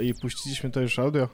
[0.00, 1.28] i puściliśmy to już audio.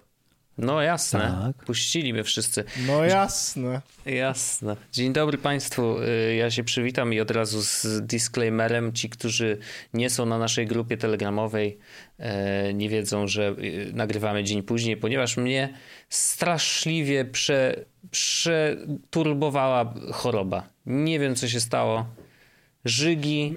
[0.59, 1.67] No jasne, Tak.
[1.67, 2.65] puścili mnie wszyscy.
[2.87, 3.81] No jasne.
[4.07, 4.77] Jasne.
[4.93, 6.03] Dzień dobry Państwu.
[6.03, 8.93] Y, Ja się przywitam i od razu z disclaimerem.
[8.93, 9.59] Ci, którzy
[9.95, 11.79] nie są na naszej grupie telegramowej,
[12.19, 15.75] e, nie wiedzą, że y, nagrywamy dzień później, ponieważ mnie
[16.09, 20.69] straszliwie prze, przeturbowała choroba.
[20.87, 22.07] Nie wiem, co się stało.
[22.85, 23.57] Żygi,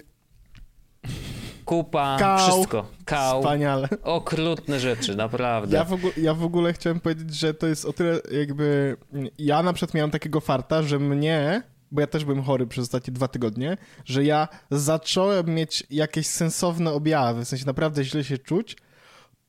[1.65, 2.37] kupa, Kał.
[2.37, 2.85] wszystko.
[3.05, 3.41] Kał.
[3.41, 3.87] Wspaniale.
[4.03, 5.77] Okrutne rzeczy, naprawdę.
[5.77, 8.97] Ja w, ogóle, ja w ogóle chciałem powiedzieć, że to jest o tyle jakby...
[9.37, 13.13] Ja na przykład miałem takiego farta, że mnie, bo ja też byłem chory przez ostatnie
[13.13, 18.77] dwa tygodnie, że ja zacząłem mieć jakieś sensowne objawy, w sensie naprawdę źle się czuć,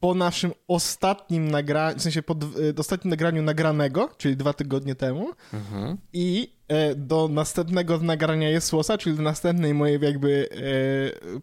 [0.00, 5.30] po naszym ostatnim nagraniu, w sensie po y, ostatnim nagraniu nagranego, czyli dwa tygodnie temu
[5.52, 5.96] Mhm.
[6.12, 11.40] i e, do następnego nagrania Jesłosa, czyli do następnej mojej jakby e,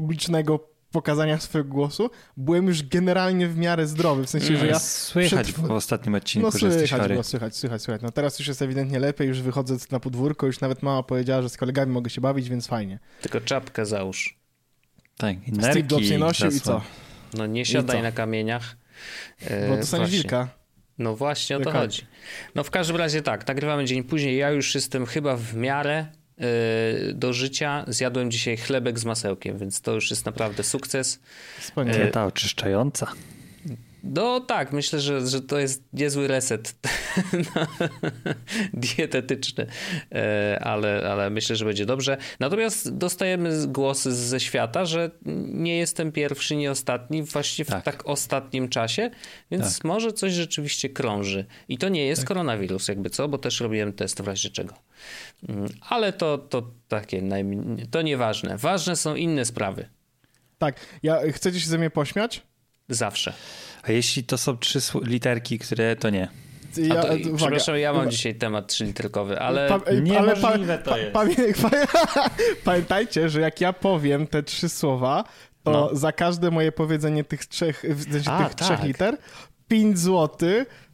[0.00, 5.52] publicznego pokazania swojego głosu, byłem już generalnie w miarę zdrowy, w sensie, że ja Słychać
[5.52, 7.14] przed- po ostatnim odcinku, no że jesteś słychać chory.
[7.14, 8.02] było, słychać, słychać, słychać.
[8.02, 11.48] No teraz już jest ewidentnie lepiej, już wychodzę na podwórko, już nawet mama powiedziała, że
[11.48, 12.98] z kolegami mogę się bawić, więc fajnie.
[13.22, 14.38] Tylko czapkę załóż.
[15.16, 16.80] Tak, i Steve Jobs nerki nie nosił i co?
[17.34, 18.76] No nie siadaj na kamieniach.
[19.40, 20.18] E, Bo dostaniesz właśnie.
[20.18, 20.48] wilka.
[20.98, 22.06] No właśnie o to Jaka- chodzi.
[22.54, 24.36] No w każdym razie tak, nagrywamy dzień później.
[24.36, 26.06] Ja już jestem chyba w miarę
[27.14, 27.84] do życia.
[27.88, 31.20] Zjadłem dzisiaj chlebek z masełkiem, więc to już jest naprawdę sukces.
[31.60, 31.98] Wspaniale.
[31.98, 33.06] Dieta oczyszczająca.
[34.06, 36.74] No tak, myślę, że, że to jest niezły reset
[38.74, 39.66] dietetyczny,
[40.14, 42.16] E, ale, ale myślę, że będzie dobrze.
[42.40, 45.10] Natomiast dostajemy głosy ze świata, że
[45.46, 48.08] nie jestem pierwszy, nie ostatni, właśnie w tak, Tak.
[48.08, 49.10] ostatnim czasie,
[49.50, 51.44] więc może coś rzeczywiście krąży.
[51.68, 54.74] I to nie jest koronawirus, jakby co, bo też robiłem test w razie czego.
[55.48, 58.58] Mm, Ale to, to takie, najmniej, to nieważne.
[58.58, 59.88] Ważne są inne sprawy.
[60.58, 62.42] Tak, ja, chcecie się ze mnie pośmiać?
[62.88, 63.32] Zawsze.
[63.82, 66.28] A jeśli to są trzy literki, które to nie.
[66.76, 68.10] Ja, to, uwaga, przepraszam, ja mam uwaga.
[68.10, 69.68] dzisiaj temat trzyliterkowy, ale...
[69.68, 71.12] Pa- ej, Niemożliwe to jest.
[71.12, 72.30] pamię- pa-
[72.64, 75.24] pamiętajcie, że jak ja powiem te trzy słowa,
[75.62, 75.90] to No.
[75.92, 78.66] za każde moje powiedzenie tych trzech, w sensie A, tych tak.
[78.66, 79.16] trzech liter,
[79.68, 80.48] 5 zł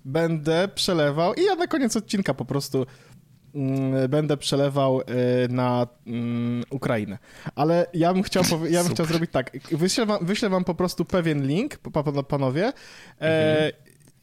[0.04, 2.86] będę przelewał i ja na koniec odcinka po prostu
[4.08, 5.04] będę przelewał y,
[5.48, 7.18] na mm, Ukrainę.
[7.54, 9.50] Ale ja bym chciał, ja bym chciał zrobić tak.
[9.72, 12.72] Wyślę wam, wyślę wam po prostu pewien link, pa- pa- panowie.
[13.20, 13.72] E,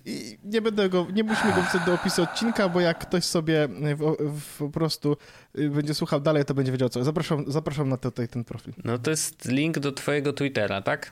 [0.05, 3.63] i nie będę go, nie musimy go wpisać do opisu odcinka, bo jak ktoś sobie
[3.63, 5.17] y, w, w, po prostu
[5.59, 7.03] y, będzie słuchał dalej, to będzie wiedział co.
[7.03, 8.73] Zapraszam, zapraszam na tutaj ten profil.
[8.83, 11.11] No to jest link do twojego Twittera, tak?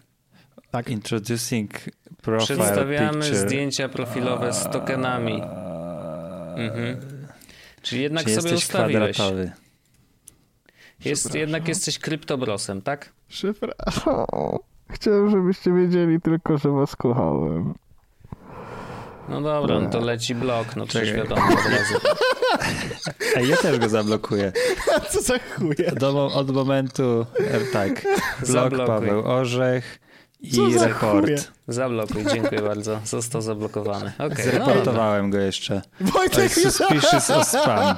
[0.71, 0.89] Tak.
[0.89, 1.71] Introducing
[2.21, 3.35] profile Przedstawiamy picture.
[3.35, 5.41] zdjęcia profilowe z tokenami.
[6.55, 6.97] Mhm.
[7.85, 9.15] Czyli jednak Czy sobie jesteś ustawiłeś.
[9.15, 9.51] kwadratowy?
[11.05, 13.09] Jest, jednak jesteś kryptobrosem, tak?
[13.29, 13.73] Szyfra.
[14.91, 17.73] Chciałem, żebyście wiedzieli tylko, że was kochałem.
[19.29, 21.23] No dobra, no to leci blok, no przecież Czekaj.
[21.23, 21.93] wiadomo od razu.
[23.35, 24.51] Ej, ja też go zablokuję.
[25.11, 25.91] Co za chuje?
[25.91, 28.87] Do, mo- od momentu, e, tak, blog Zablokuj.
[28.87, 29.99] Paweł Orzech
[30.53, 31.25] i za report.
[31.25, 31.37] chuje?
[31.67, 32.99] Zablokuj, dziękuję bardzo.
[33.05, 34.11] Został zablokowany.
[34.17, 34.51] Okej, no.
[34.51, 35.81] Zreportowałem go jeszcze.
[36.01, 37.95] Wojtek, jest suspicious of spam.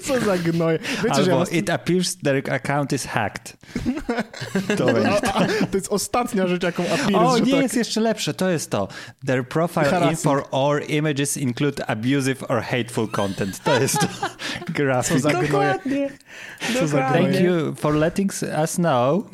[0.00, 0.78] co za gnoje.
[0.78, 1.52] Wiecie, ja Albo was...
[1.52, 3.56] it appears their account is hacked.
[4.78, 5.10] To będzie.
[5.10, 7.62] a, a, to jest ostatnia rzecz, jaką appears, O, nie tak...
[7.62, 8.88] jest jeszcze lepsze, to jest to.
[9.26, 10.18] Their profile Harassment.
[10.18, 13.60] info or images include abusive or hateful content.
[13.64, 14.06] To jest to.
[14.72, 15.12] Grafik.
[15.12, 15.74] Co za gnoje.
[16.78, 19.24] Co za Thank you for letting us know.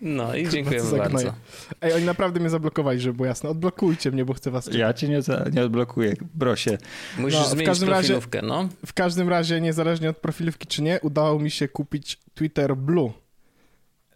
[0.00, 1.34] No i dziękujemy za bardzo.
[1.80, 3.50] Ej, oni naprawdę mnie zablokowali, żeby było jasne.
[3.50, 5.20] Odblokujcie mnie, bo chcę was Ja cię nie,
[5.52, 6.78] nie odblokuję, brosie.
[7.18, 8.68] Musisz No, w zmienić każdym razie- profilówkę, no.
[8.86, 13.12] W każdym razie, niezależnie od profilówki czy nie, udało mi się kupić Twitter Blue.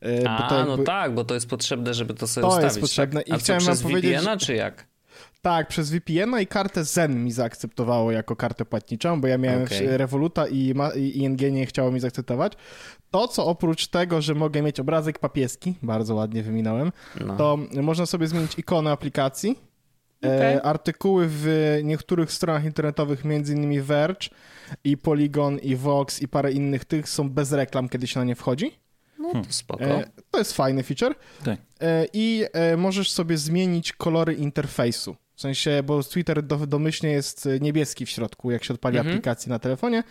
[0.00, 2.54] E, bo A, to no jakby- tak, bo to jest potrzebne, żeby to sobie To
[2.54, 2.80] jest ustawić.
[2.80, 3.28] potrzebne tak?
[3.28, 4.86] i A co, chciałem wam przez powiedzieć, VPN-a, czy jak?
[5.42, 9.86] Tak, przez VPN-a i kartę Zen mi zaakceptowało jako kartę płatniczą, bo ja miałem Okej.
[9.96, 12.52] Revoluta i, i ING nie chciało mi zaakceptować.
[13.10, 16.92] To, co oprócz tego, że mogę mieć obrazek papieski, bardzo ładnie wyminąłem,
[17.26, 17.36] No.
[17.36, 19.58] to można sobie zmienić ikonę aplikacji.
[20.24, 24.28] E, artykuły w niektórych stronach internetowych, między innymi Verge
[24.84, 28.34] i Polygon i Vox i parę innych tych są bez reklam, kiedy się na nie
[28.34, 28.78] wchodzi.
[29.18, 29.84] No to spoko.
[29.84, 31.14] E, to jest fajny feature.
[31.44, 31.58] Tak.
[31.80, 32.44] E, I
[32.76, 35.16] możesz sobie zmienić kolory interfejsu.
[35.34, 39.14] W sensie, bo Twitter do, domyślnie jest niebieski w środku, jak się odpali Mhm.
[39.14, 40.02] aplikację na telefonie.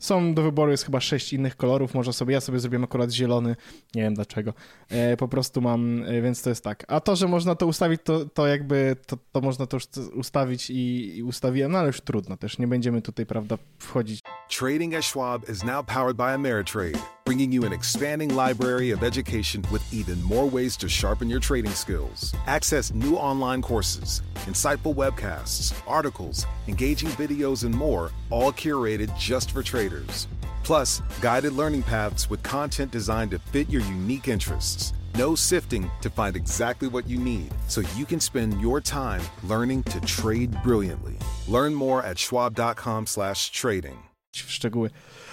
[0.00, 3.56] Są do wyboru, jest chyba sześć innych kolorów, można sobie, ja sobie zrobiłem akurat zielony,
[3.94, 4.52] nie wiem dlaczego.
[4.88, 6.84] E, po prostu mam, e, więc to jest tak.
[6.88, 10.70] A to, że można to ustawić, to, to jakby, to, to można to już ustawić
[10.70, 14.20] i, i ustawiłem, no ale już trudno też, nie będziemy tutaj, prawda, wchodzić.
[14.58, 16.98] Trading at Schwab is now powered by Ameritrade,
[17.30, 21.70] bringing you an expanding library of education with even more ways to sharpen your trading
[21.70, 22.34] skills.
[22.48, 29.62] Access new online courses, insightful webcasts, articles, engaging videos, and more, all curated just for
[29.62, 30.26] traders.
[30.64, 34.92] Plus, guided learning paths with content designed to fit your unique interests.
[35.14, 39.84] No sifting to find exactly what you need so you can spend your time learning
[39.84, 41.16] to trade brilliantly.
[41.46, 44.09] Learn more at schwab.com/trading.
[44.32, 44.90] w szczegóły.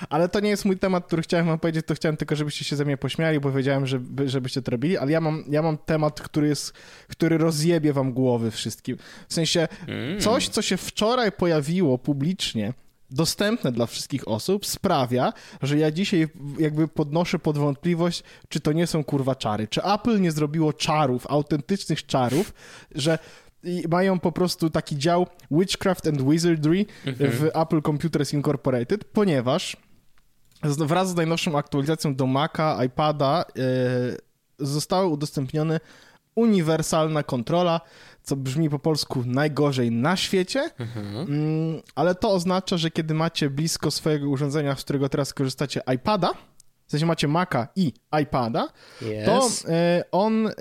[0.09, 2.75] Ale to nie jest mój temat, który chciałem wam powiedzieć, to chciałem tylko, żebyście się
[2.75, 6.21] ze mnie pośmiali, bo wiedziałem, że, żebyście to robili, ale ja mam, ja mam temat,
[6.21, 6.73] który jest,
[7.07, 8.97] który rozjebie wam głowy wszystkim.
[9.27, 10.19] W sensie mm.
[10.19, 12.73] coś, co się wczoraj pojawiło publicznie,
[13.09, 16.27] dostępne dla wszystkich osób, sprawia, że ja dzisiaj
[16.59, 19.67] jakby podnoszę pod wątpliwość, czy to nie są kurwa czary.
[19.67, 22.53] Czy Apple nie zrobiło czarów, autentycznych czarów,
[22.95, 23.19] że
[23.67, 27.31] i mają po prostu taki dział Witchcraft and Wizardry mhm.
[27.31, 29.77] w Apple Computers Incorporated, ponieważ
[30.63, 35.79] wraz z najnowszą aktualizacją do Maca, iPada e, została udostępniona
[36.35, 37.81] uniwersalna kontrola,
[38.23, 41.15] co brzmi po polsku najgorzej na świecie, mhm.
[41.15, 46.33] Mm, ale to oznacza, że kiedy macie blisko swojego urządzenia, z którego teraz korzystacie, iPada,
[46.87, 48.69] w sensie macie Maca i iPada,
[49.01, 49.25] yes.
[49.25, 50.53] to e, on, e,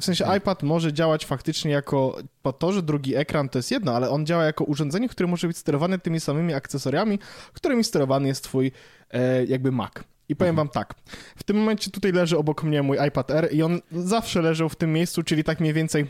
[0.00, 3.96] w sensie iPad może działać faktycznie jako, po to, że drugi ekran to jest jedno,
[3.96, 7.18] ale on działa jako urządzenie, które może być sterowane tymi samymi akcesoriami,
[7.52, 8.72] którymi sterowany jest twój
[9.10, 9.92] e, jakby Mac.
[10.28, 10.68] I powiem mhm.
[10.68, 10.94] wam tak,
[11.36, 14.76] w tym momencie tutaj leży obok mnie mój iPad R i on zawsze leżał w
[14.76, 16.06] tym miejscu, czyli tak mniej więcej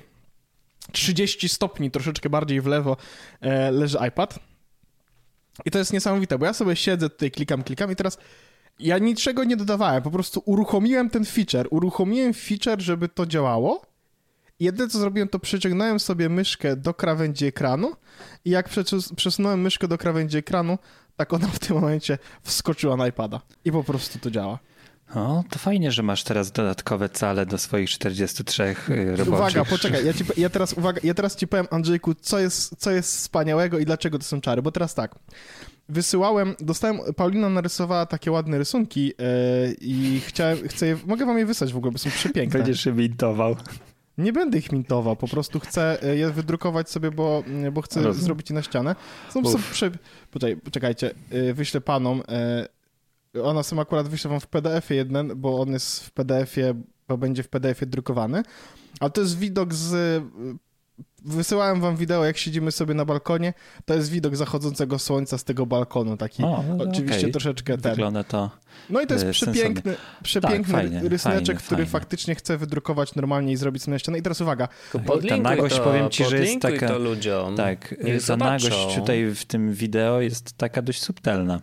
[0.92, 2.96] 30 stopni, troszeczkę bardziej w lewo
[3.72, 4.38] leży iPad.
[5.64, 8.18] I to jest niesamowite, bo ja sobie siedzę tutaj, klikam, klikam i teraz
[8.78, 11.68] ja niczego nie dodawałem, po prostu uruchomiłem ten feature.
[11.70, 13.86] Uruchomiłem feature, żeby to działało.
[14.60, 17.92] Jedyne co zrobiłem, to przyciągnąłem sobie myszkę do krawędzi ekranu
[18.44, 18.68] i jak
[19.16, 20.78] przesunąłem myszkę do krawędzi ekranu,
[21.16, 23.40] tak ona w tym momencie wskoczyła na iPada.
[23.64, 24.58] I po prostu to działa.
[25.14, 29.28] O, to fajnie, że masz teraz dodatkowe cale do swoich 43 y, roboczych.
[29.28, 32.90] Uwaga, poczekaj, ja, ci, ja, teraz, uwaga, ja teraz ci powiem, Andrzejku, co jest, co
[32.90, 35.14] jest wspaniałego i dlaczego to są czary, bo teraz tak,
[35.88, 39.14] wysyłałem, dostałem, Paulina narysowała takie ładne rysunki yy,
[39.80, 42.58] i chciałem, chcę je, mogę wam je wysłać w ogóle, bo są przepiękne.
[42.58, 43.56] Będziesz je mintował.
[44.18, 48.24] Nie będę ich mintował, po prostu chcę e, je wydrukować sobie, bo, bo chcę Rozumiem.
[48.24, 48.96] zrobić je na ścianę.
[49.30, 49.90] Są, są prze...
[50.30, 52.22] Poczekaj, poczekajcie, e, wyślę panom,
[53.42, 56.74] ona są akurat wyślę wam w PDF-ie jeden, bo on jest w PDF-ie,
[57.08, 58.42] bo będzie w PDF-ie drukowany,
[59.00, 60.22] ale to jest widok z
[61.24, 63.54] wysyłałem wam wideo, jak siedzimy sobie na balkonie.
[63.84, 67.30] To jest widok zachodzącego słońca z tego balkonu, taki o, no, oczywiście okay.
[67.30, 67.92] troszeczkę ten.
[67.92, 68.50] Wygląda to
[68.90, 71.90] No i to jest przepiękny, przepiękny tak, fajnie, rysuneczek, fajnie, który fajnie.
[71.90, 74.18] faktycznie chce wydrukować normalnie i zrobić sobie na ścianę.
[74.18, 74.68] I teraz uwaga.
[75.28, 76.88] Ta nagość, to, powiem ci, że jest taka...
[76.88, 77.56] to ludziom.
[77.56, 77.94] Tak,
[78.26, 81.60] ta nagość tutaj w tym wideo jest taka dość subtelna.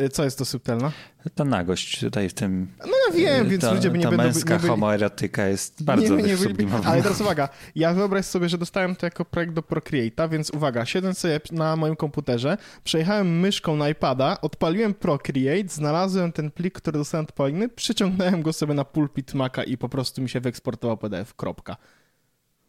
[0.00, 0.92] Y, co jest to subtelna?
[1.34, 2.68] Ta nagość tutaj w tym.
[2.78, 4.24] No ja wiem, więc ludzie by nie ta będą.
[4.24, 6.90] męska nie homoerotyka jest bardzo nie, nie, sublimowana.
[6.90, 10.84] Ale teraz uwaga, ja wyobraź sobie, że dostałem to jako projekt do Procreate'a, więc uwaga,
[10.86, 16.98] siedząc sobie na moim komputerze, przejechałem myszką na iPada, odpaliłem Procreate, znalazłem ten plik, który
[16.98, 20.96] dostałem od Pauliny, przyciągnąłem go sobie na pulpit Maca i po prostu mi się wyeksportował
[20.96, 21.34] PDF.
[21.34, 21.76] Kropka.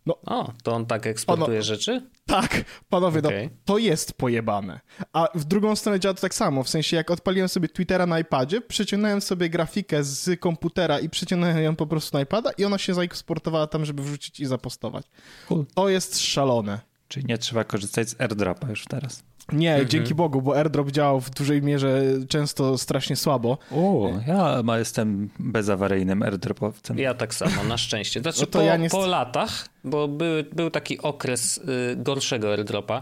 [0.06, 2.10] No, o, to on tak eksportuje rzeczy?
[2.26, 3.44] Tak, panowie, okay.
[3.44, 4.80] no, to jest pojebane.
[5.14, 8.20] A w drugą stronę działa to tak samo, w sensie jak odpaliłem sobie Twittera na
[8.20, 12.78] iPadzie, przeciągnąłem sobie grafikę z komputera i przeciągnąłem ją po prostu na iPada i ona
[12.78, 15.06] się zaeksportowała tam, żeby wrzucić i zapostować.
[15.48, 15.66] Cool.
[15.76, 16.80] To jest szalone.
[17.08, 19.24] Czyli nie trzeba korzystać z AirDropa już teraz.
[19.54, 19.90] Nie, mhm.
[19.90, 23.58] dzięki Bogu, bo AirDrop działał w dużej mierze często strasznie słabo.
[23.72, 26.98] O, ja jestem bezawaryjnym AirDropowcem.
[26.98, 28.22] Ja tak samo, na szczęście.
[28.22, 28.90] Znaczy no to po, ja nie...
[28.90, 33.02] po latach, bo był, był taki okres y, gorszego AirDropa.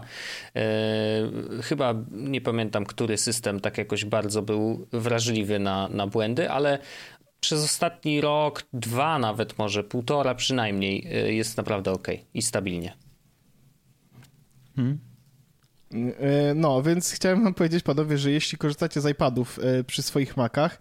[0.56, 6.78] Y, chyba nie pamiętam, który system tak jakoś bardzo był wrażliwy na, na błędy, ale
[7.40, 12.96] przez ostatni rok, dwa nawet może, półtora przynajmniej y, jest naprawdę ok i stabilnie.
[14.76, 15.13] Hmm.
[15.94, 20.36] E, no, więc chciałem wam powiedzieć, panowie, że jeśli korzystacie z iPadów e, przy swoich
[20.36, 20.80] Macach,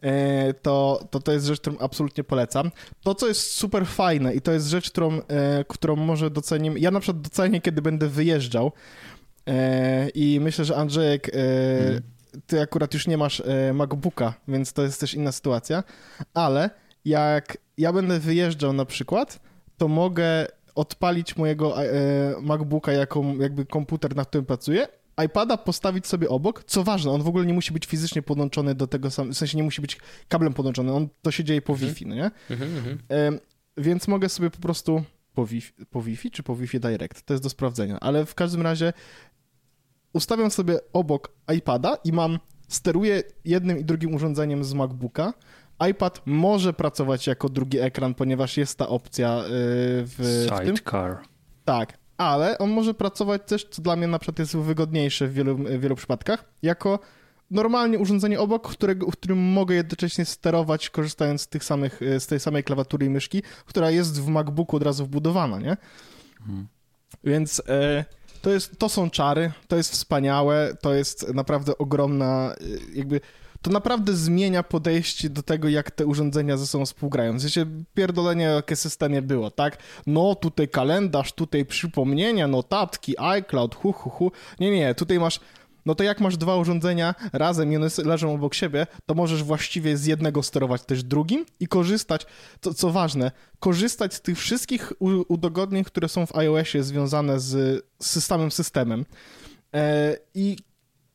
[0.00, 2.70] e, to, to to jest rzecz, którą absolutnie polecam.
[3.02, 5.20] To, co jest super fajne i to jest rzecz, którą,
[5.68, 8.72] którą może docenimy, ja na przykład docenię, kiedy będę wyjeżdżał
[10.14, 12.02] i myślę, że Andrzejek, hmm.
[12.46, 13.42] ty akurat już nie masz
[13.74, 15.84] MacBooka, więc to jest też inna sytuacja,
[16.34, 16.70] ale
[17.04, 19.40] jak ja będę wyjeżdżał na przykład,
[19.78, 21.90] to mogę odpalić mojego e,
[22.42, 24.88] MacBooka jako jakby komputer, na którym pracuję
[25.24, 28.86] iPada postawić sobie obok, co ważne, on w ogóle nie musi być fizycznie podłączony do
[28.86, 29.98] tego samego, w sensie nie musi być
[30.28, 32.30] kablem podłączony, on to się dzieje po Wi-Fi, no nie?
[32.50, 32.98] Mhm, mhm.
[33.08, 33.40] Em,
[33.76, 35.02] więc mogę sobie po prostu
[35.34, 38.62] po Wi-Fi, po Wi-Fi czy po Wi-Fi Direct, to jest do sprawdzenia, ale w każdym
[38.62, 38.92] razie
[40.12, 42.38] ustawiam sobie obok iPada i mam,
[42.68, 45.34] steruję jednym i drugim urządzeniem z MacBooka.
[45.90, 49.42] iPad może pracować jako drugi ekran, ponieważ jest ta opcja y,
[50.04, 50.66] w, w tym.
[50.66, 51.18] Sidecar.
[51.64, 55.56] Tak, ale on może pracować też, co dla mnie na przykład jest wygodniejsze w wielu,
[55.56, 56.98] w wielu przypadkach, jako
[57.50, 62.40] normalnie urządzenie obok, którego, w którym mogę jednocześnie sterować, korzystając z, tych samych, z tej
[62.40, 65.76] samej klawiatury i myszki, która jest w MacBooku od razu wbudowana, nie?
[67.24, 68.04] Więc e,
[68.42, 73.20] to, jest, to są czary, to jest wspaniałe, to jest naprawdę ogromna, e, jakby
[73.62, 77.38] to naprawdę zmienia podejście do tego, jak te urządzenia ze sobą współgrają.
[77.38, 79.78] W sensie pierdolenie jakie systemie było, tak?
[80.06, 84.32] No tutaj kalendarz, tutaj przypomnienia, notatki, iCloud, hu, hu, hu.
[84.60, 85.40] Nie, nie, tutaj masz
[85.86, 89.96] no to jak masz dwa urządzenia razem i one leżą obok siebie, to możesz właściwie
[89.96, 92.26] z jednego sterować też drugim i korzystać,
[92.76, 94.92] co ważne, korzystać z tych wszystkich
[95.28, 99.04] udogodnień, które są w iOSie związane z, z samym systemem.
[99.74, 100.56] E, I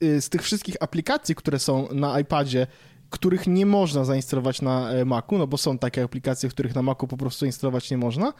[0.01, 2.68] z tych wszystkich aplikacji, które są na iPadzie,
[3.10, 7.08] których nie można zainstalować na e, Macu, no bo są takie aplikacje, których na Macu
[7.08, 8.34] po prostu instalować nie można,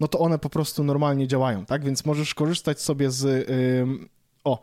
[0.00, 1.84] no to one po prostu normalnie działają, tak?
[1.84, 3.50] Więc możesz korzystać sobie z...
[3.50, 4.08] ym,
[4.44, 4.62] o,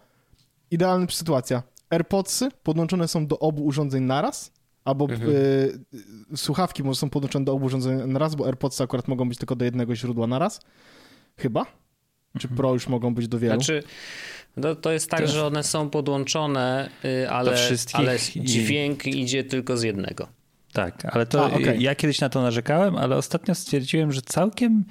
[0.71, 1.63] idealna sytuacja.
[1.89, 4.51] AirPodsy podłączone są do obu urządzeń naraz,
[4.85, 5.13] albo y,
[6.33, 9.55] y, słuchawki może są podłączone do obu urządzeń naraz, bo AirPodsy akurat mogą być tylko
[9.55, 10.59] do jednego źródła naraz.
[11.37, 11.65] Chyba?
[12.39, 13.55] Czy Pro już mogą być do wielu?
[13.55, 13.83] Znaczy,
[14.57, 19.05] no, to jest tak, To- że one są podłączone, y, ale, wszystkich ale i- dźwięk
[19.07, 20.27] idzie tylko z jednego.
[20.73, 21.81] Tak, ale to A, okej.
[21.81, 24.85] ja kiedyś na to narzekałem, ale ostatnio stwierdziłem, że całkiem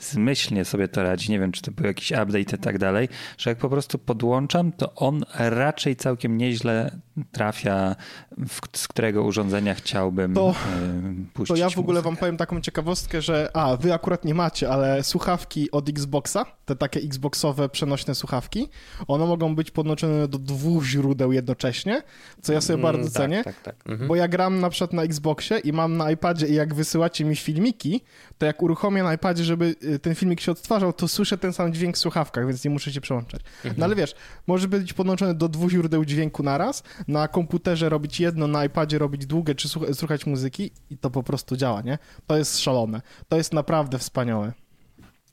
[0.00, 1.30] zmyślnie sobie to radzi.
[1.30, 3.08] Nie wiem, czy to był jakiś update i tak dalej,
[3.38, 6.98] że jak po prostu podłączam, to on raczej całkiem nieźle
[7.32, 7.96] trafia,
[8.38, 12.10] w, z którego urządzenia chciałbym To- y, puścić To ja w ogóle muzykę.
[12.10, 16.76] wam powiem taką ciekawostkę, że a, wy akurat nie macie, ale słuchawki od Xboxa, te
[16.76, 18.68] takie Xboxowe przenośne słuchawki,
[19.08, 22.02] one mogą być podłączone do dwóch źródeł jednocześnie,
[22.42, 23.44] co ja sobie Mm, bardzo tak, cenię.
[23.44, 23.74] Tak, tak.
[23.86, 24.08] Mhm.
[24.08, 27.36] Bo ja gram na przykład na Xboxie i mam na iPadzie i jak wysyłacie mi
[27.36, 28.00] filmiki,
[28.38, 31.72] to jak uruchomię na iPadzie, żeby y, ten filmik się odtwarzał, to słyszę ten sam
[31.74, 33.40] dźwięk w słuchawkach, więc nie muszę się przełączać.
[33.76, 34.14] No ale wiesz,
[34.46, 39.26] może być podłączony do dwóch źródeł dźwięku naraz, na komputerze robić jedno, na iPadzie robić
[39.26, 41.98] długie, czy słuch- słuchać muzyki i to po prostu działa, nie?
[42.26, 43.00] To jest szalone.
[43.28, 44.52] To jest naprawdę wspaniałe.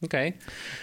[0.03, 0.33] Okej.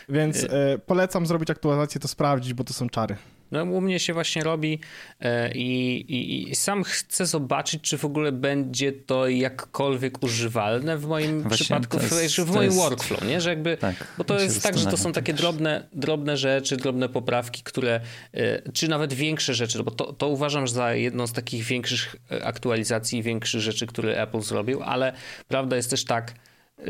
[0.09, 3.17] Więc e, polecam zrobić aktualizację, to sprawdzić, bo to są czary.
[3.53, 4.79] No, u mnie się właśnie robi
[5.21, 11.07] e, i, i, i sam chcę zobaczyć, czy w ogóle będzie to jakkolwiek używalne w
[11.07, 13.41] moim Właśnie przypadku, jest- w, moim jest- workflow, nie?
[13.41, 15.41] Że jakby, Tak, bo to jest tak, że to są takie też.
[15.41, 18.01] drobne, drobne rzeczy, drobne poprawki, które,
[18.35, 22.45] e, czy nawet większe rzeczy, bo to, to uważam za jedną z takich większych e,
[22.45, 25.13] aktualizacji większych rzeczy, które Apple zrobił, ale
[25.49, 26.35] prawda jest też tak,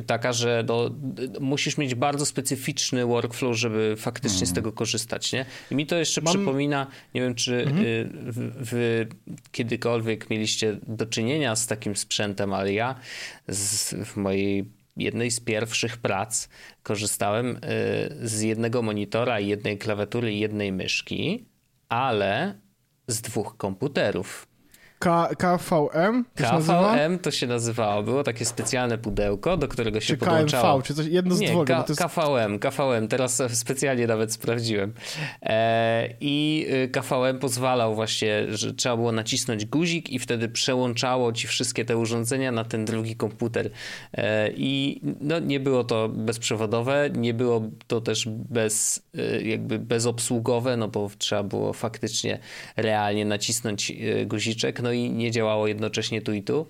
[0.06, 0.90] taka, że no,
[1.40, 4.46] musisz mieć bardzo specyficzny workflow, żeby faktycznie Mhm.
[4.46, 5.44] z tego korzystać, nie?
[5.70, 7.64] I mi to jeszcze Mam- przypomina, nie wiem, czy
[8.12, 9.06] wy, wy
[9.52, 12.94] kiedykolwiek mieliście do czynienia z takim sprzętem, ale ja
[13.48, 14.64] z, w mojej
[14.96, 16.48] jednej z pierwszych prac
[16.82, 17.58] korzystałem y,
[18.28, 21.44] z jednego monitora, jednej klawiatury i jednej myszki,
[21.88, 22.60] ale
[23.06, 24.46] z dwóch komputerów.
[25.02, 26.24] K- KVM?
[26.34, 26.50] To się?
[26.50, 28.02] KVM to się nazywało.
[28.02, 30.72] Było takie specjalne pudełko, do którego się Czy podłączało.
[30.72, 32.00] KMV, czy coś, jedno z Nie, K- jest...
[32.00, 34.92] KVM, KVM, teraz specjalnie nawet sprawdziłem.
[35.42, 35.91] E,
[36.24, 41.84] I y, KVM pozwalał właśnie, że trzeba było nacisnąć guzik i wtedy przełączało ci wszystkie
[41.84, 43.70] te urządzenia na ten drugi komputer.
[44.14, 50.76] E, I no, nie było to bezprzewodowe, nie było to też bez, y, jakby bezobsługowe,
[50.76, 52.38] no bo trzeba było faktycznie
[52.76, 56.66] realnie nacisnąć y, guziczek, no i nie działało jednocześnie tu i tu.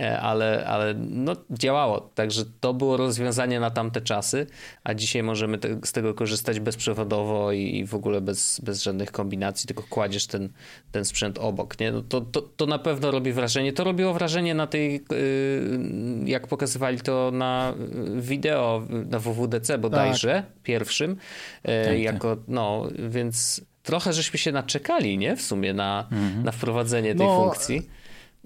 [0.00, 2.00] E, ale, ale no, działało.
[2.00, 4.46] Także to było rozwiązanie na tamte czasy,
[4.84, 9.12] a dzisiaj możemy te, z tego korzystać bezprzewodowo i, i w ogóle bez, bez żadnych
[9.12, 10.48] kombinacji, tylko kładziesz ten,
[10.92, 11.80] ten sprzęt obok.
[11.80, 11.92] Nie?
[11.92, 13.72] No to, to, to na pewno robi wrażenie.
[13.72, 15.78] To robiło wrażenie na tej, y,
[16.24, 17.74] jak pokazywali to na
[18.16, 21.16] y, wideo na WWDC bodajże, pierwszym,
[21.62, 21.98] e, tak.
[21.98, 25.36] jako, no, więc trochę żeśmy się naczekali, nie?
[25.36, 26.08] W sumie na,
[26.44, 27.88] na wprowadzenie tej No, funkcji.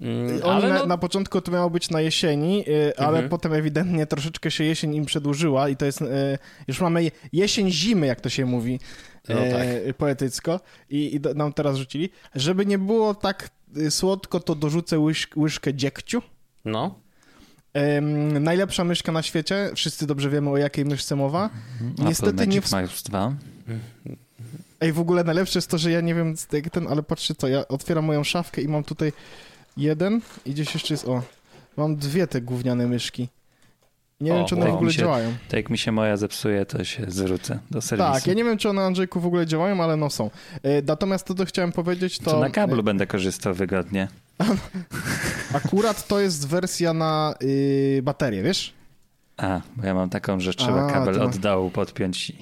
[0.01, 3.29] Mm, Oni ale na, no, na początku to miało być na jesieni, y, ale Mhm.
[3.29, 6.05] potem ewidentnie troszeczkę się jesień im przedłużyła i to jest, y,
[6.67, 8.79] już mamy je- jesień zimy, jak to się mówi
[9.29, 12.09] No e, poetycko i, i do, nam teraz rzucili.
[12.35, 16.21] Żeby nie było tak y, słodko, to dorzucę łyż, łyżkę dziegciu.
[16.65, 16.99] no,
[17.73, 21.49] Em, najlepsza myszka na świecie, wszyscy dobrze wiemy o jakiej myszce mowa.
[21.91, 23.35] Apple Niestety Magic nie, Mouse 2.
[24.81, 27.47] Ej, w ogóle najlepsze jest to, że ja nie wiem, jak ten, ale patrzcie to,
[27.47, 29.13] ja otwieram moją szafkę i mam tutaj
[29.77, 31.21] jeden i gdzieś jeszcze jest, o,
[31.77, 33.27] mam dwie te gówniane myszki.
[34.21, 35.33] Nie O, wiem, czy one w ogóle się- działają.
[35.49, 38.11] To jak mi się moja zepsuje, to się zwrócę do serwisu.
[38.13, 40.29] Tak, ja nie wiem, czy one, Andrzejku, w ogóle działają, ale no są.
[40.63, 42.31] E, Natomiast to, co chciałem powiedzieć, to...
[42.31, 44.07] To na kablu będę korzystał wygodnie.
[44.41, 44.45] e,
[45.57, 48.73] Akurat to jest wersja na y, baterię, wiesz?
[49.37, 52.33] A, bo ja mam taką, że trzeba A, kabel to- od dołu podpiąć i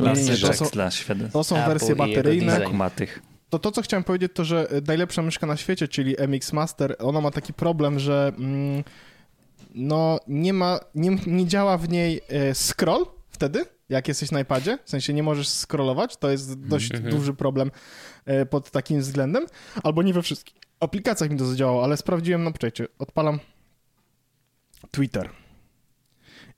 [0.00, 1.30] Nie, nie, nie, to dla, są-.
[1.32, 2.60] To są wersje bateryjne.
[2.60, 3.22] kumatych.
[3.50, 6.96] To to, co chciałem powiedzieć, to, że e, najlepsza myszka na świecie, czyli MX Master,
[6.98, 8.84] ona ma taki problem, że mm,
[9.74, 14.78] no nie ma, nie, nie działa w niej e, scroll wtedy, jak jesteś na iPadzie,
[14.84, 17.14] w sensie nie możesz scrollować, to jest dość Mhm.
[17.14, 17.70] duży problem
[18.24, 19.46] e, pod takim względem,
[19.82, 23.38] albo nie we wszystkich aplikacjach mi to zadziałało, ale sprawdziłem, no poczekajcie, odpalam
[24.90, 25.30] Twitter.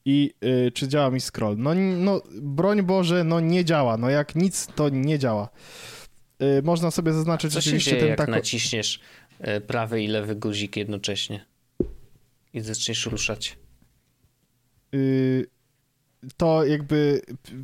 [0.04, 1.54] I y, czy działa mi scroll?
[1.58, 3.96] No, no, broń Boże, no nie działa.
[3.96, 5.48] No jak nic, to nie działa.
[6.42, 8.28] Y, można sobie zaznaczyć Co się oczywiście dzieje, ten jak tak.
[8.28, 9.00] naciśniesz
[9.40, 11.44] e, prawy i lewy guzik jednocześnie
[12.54, 13.58] i zaczniesz ruszać?
[14.94, 15.46] Y,
[16.36, 17.20] to jakby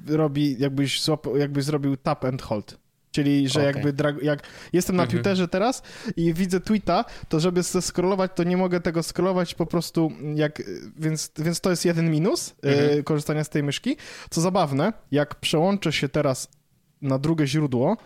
[0.06, 2.78] robi, jakbyś, złapał, jakbyś zrobił tap and hold.
[3.10, 3.74] Czyli, że Okej.
[3.74, 4.42] jakby drag, jak
[4.72, 5.16] jestem na Mhm.
[5.16, 5.82] Twitterze teraz
[6.16, 10.62] i widzę tweeta, to żeby scrollować, to nie mogę tego scrollować po prostu jak,
[10.98, 13.04] więc, więc to jest jeden minus y, Mhm.
[13.04, 13.96] korzystania z tej myszki.
[14.30, 16.48] Co zabawne, jak przełączę się teraz
[17.02, 17.96] na drugie źródło,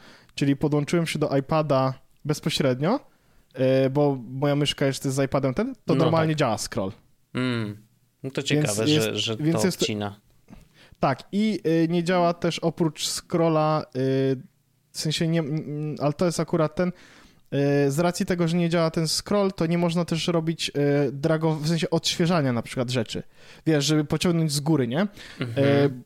[0.40, 1.94] czyli podłączyłem się do iPada
[2.24, 3.00] bezpośrednio,
[3.86, 6.38] y, bo moja myszka jeszcze z iPadem ten, to No normalnie tak.
[6.38, 6.92] działa scroll.
[7.34, 7.76] Mm.
[8.22, 10.20] No to ciekawe, jest- że, że to jest- odcina.
[11.00, 14.36] Tak, i y, nie działa też oprócz scrolla, y,
[14.92, 16.92] w sensie nie, mm, ale to jest akurat ten,
[17.88, 20.70] z racji tego, że nie działa ten scroll, to nie można też robić
[21.12, 23.22] drago, w sensie odświeżania na przykład rzeczy.
[23.66, 25.06] Wiesz, żeby pociągnąć z góry, nie?
[25.40, 26.02] Mhm.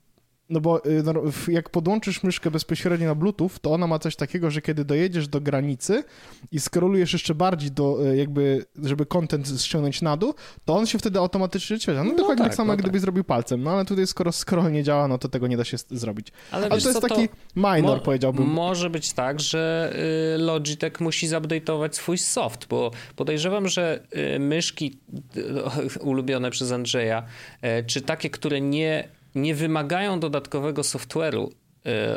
[0.50, 1.14] No bo y, no,
[1.48, 5.40] jak podłączysz myszkę bezpośrednio na Bluetooth, to ona ma coś takiego, że kiedy dojedziesz do
[5.40, 6.04] granicy
[6.52, 10.98] i skrolujesz jeszcze bardziej do y, jakby, żeby content ściągnąć na dół, to on się
[10.98, 12.04] wtedy automatycznie odświeża.
[12.04, 12.84] No, No dokładnie tak, tak, samo, no jak tak.
[12.84, 13.62] gdybyś zrobił palcem.
[13.62, 16.28] No ale tutaj skoro scroll nie działa, no to tego nie da się zrobić.
[16.50, 18.46] Ale, Ale to jest co, taki minor, mo- powiedziałbym.
[18.46, 19.92] Może być tak, że
[20.34, 24.06] y, Logitech musi zupdate'ować swój soft, bo podejrzewam, że
[24.38, 24.98] myszki
[26.00, 27.22] ulubione przez Andrzeja,
[27.86, 31.52] czy takie, które nie, nie wymagają dodatkowego software'u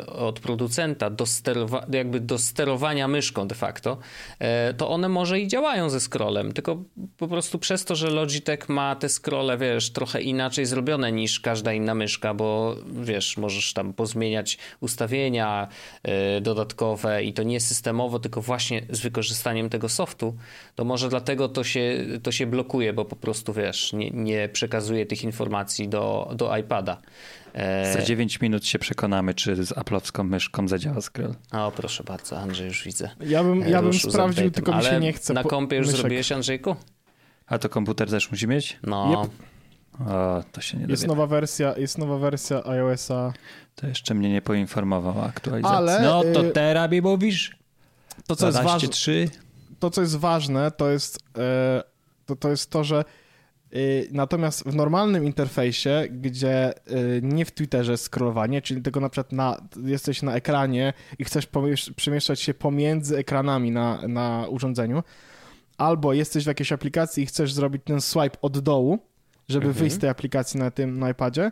[0.06, 3.98] od producenta do, sterowa- jakby do sterowania myszką de facto,
[4.70, 6.82] y, to one może i działają ze scrollem, tylko
[7.16, 11.72] po prostu przez to, że Logitech ma te scrolle, wiesz, trochę inaczej zrobione niż każda
[11.72, 15.68] inna myszka, bo wiesz, możesz tam pozmieniać ustawienia
[16.38, 20.36] y, dodatkowe i to nie systemowo, tylko właśnie z wykorzystaniem tego softu,
[20.74, 25.06] to może dlatego to się, to się blokuje, bo po prostu wiesz, nie, nie przekazuje
[25.06, 27.00] tych informacji do, do iPada.
[27.58, 31.34] E, Za 9 minut się przekonamy, czy z aplowską myszką zadziała scroll.
[31.52, 33.10] o, proszę bardzo, Andrzej już widzę.
[33.20, 35.34] Ja bym, ja bym Ruszył z sprawdził, tylko mi się nie chce.
[35.34, 36.00] Na kompie już myszek.
[36.00, 36.76] zrobiłeś, Andrzejku?
[37.46, 38.78] A to komputer też musi mieć?
[38.82, 39.30] No, Yep.
[40.08, 41.08] O, to się nie Jest dowie.
[41.08, 43.32] nowa wersja, jest nowa wersja iOS-a.
[43.74, 45.76] To jeszcze mnie nie poinformował o aktualizacji.
[45.76, 47.56] Ale, no to y, teraz mi mówisz?
[48.26, 49.28] To, co jest ważne, 12.3?
[49.78, 51.82] to, co jest ważne, to jest, e,
[52.26, 53.04] to, to, jest to, że
[54.12, 59.56] natomiast w normalnym interfejsie, gdzie y, nie w Twitterze scrollowanie, czyli tylko na przykład na,
[59.84, 61.48] jesteś na ekranie i chcesz
[61.96, 65.02] przemieszczać się pomiędzy ekranami na, na urządzeniu,
[65.78, 68.98] albo jesteś w jakiejś aplikacji i chcesz zrobić ten swipe od dołu,
[69.48, 69.74] żeby Mhm.
[69.82, 71.50] wyjść z tej aplikacji na tym na iPadzie,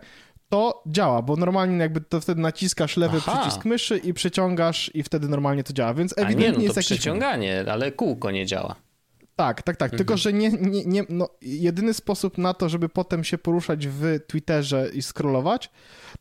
[0.49, 3.39] to działa, bo normalnie jakby to wtedy naciskasz lewy Aha.
[3.41, 6.63] przycisk myszy i przeciągasz i wtedy normalnie to działa, więc a ewidentnie nie, no to
[6.63, 6.87] jest jakiś...
[6.89, 8.75] przeciąganie, ale kółko nie działa.
[9.37, 9.91] Tak, tak, tak.
[9.91, 14.21] Tylko, że nie, nie, nie, no, jedyny sposób na to, żeby potem się poruszać w
[14.27, 15.71] Twitterze i scrollować,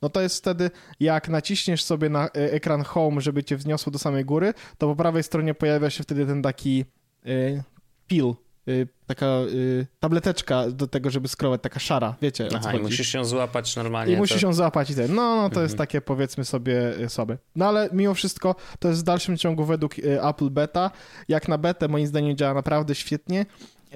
[0.01, 3.99] no to jest wtedy, jak naciśniesz sobie na e, ekran home, żeby cię wzniosło do
[3.99, 6.85] samej góry, to po prawej stronie pojawia się wtedy ten taki
[7.27, 7.63] y,
[8.07, 8.33] pil,
[8.67, 13.25] y, taka y, tableteczka do tego, żeby scrollować, taka szara, wiecie Aha, i musisz się
[13.25, 14.13] złapać normalnie.
[14.13, 14.47] I musisz to...
[14.47, 15.15] ją załapać i ten.
[15.15, 15.63] No, no to Mhm.
[15.63, 17.37] jest takie powiedzmy sobie y, słabe.
[17.55, 19.93] No ale mimo wszystko to jest w dalszym ciągu według
[20.29, 20.91] Apple Beta.
[21.27, 23.45] Jak na betę moim zdaniem działa naprawdę świetnie.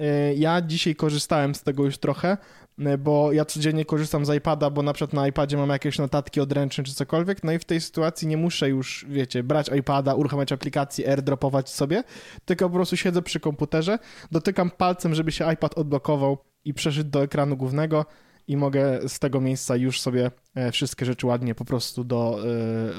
[0.00, 2.36] Y, Ja dzisiaj korzystałem z tego już trochę,
[2.78, 6.40] y, bo ja codziennie korzystam z iPada, bo na przykład na iPadzie mam jakieś notatki
[6.40, 10.52] odręczne czy cokolwiek, no i w tej sytuacji nie muszę już, wiecie, brać iPada, uruchamiać
[10.52, 12.04] aplikacji, airdropować sobie,
[12.44, 13.98] tylko po prostu siedzę przy komputerze,
[14.30, 18.06] dotykam palcem, żeby się iPad odblokował i przeszedł do ekranu głównego
[18.48, 22.38] i mogę z tego miejsca już sobie e, wszystkie rzeczy ładnie po prostu do,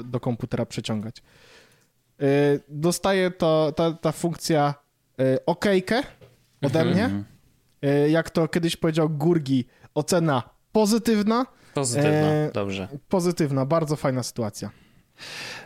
[0.00, 1.22] e, do komputera przeciągać.
[2.20, 2.24] E,
[2.68, 4.74] Dostaję to, ta, ta funkcja
[5.18, 6.02] e, okejkę
[6.62, 7.04] ode mnie.
[7.04, 7.24] Mhm.
[7.82, 11.46] E, Jak to kiedyś powiedział Gurgi, ocena pozytywna.
[11.74, 12.88] Pozytywna, E, dobrze.
[13.08, 14.70] Pozytywna, bardzo fajna sytuacja.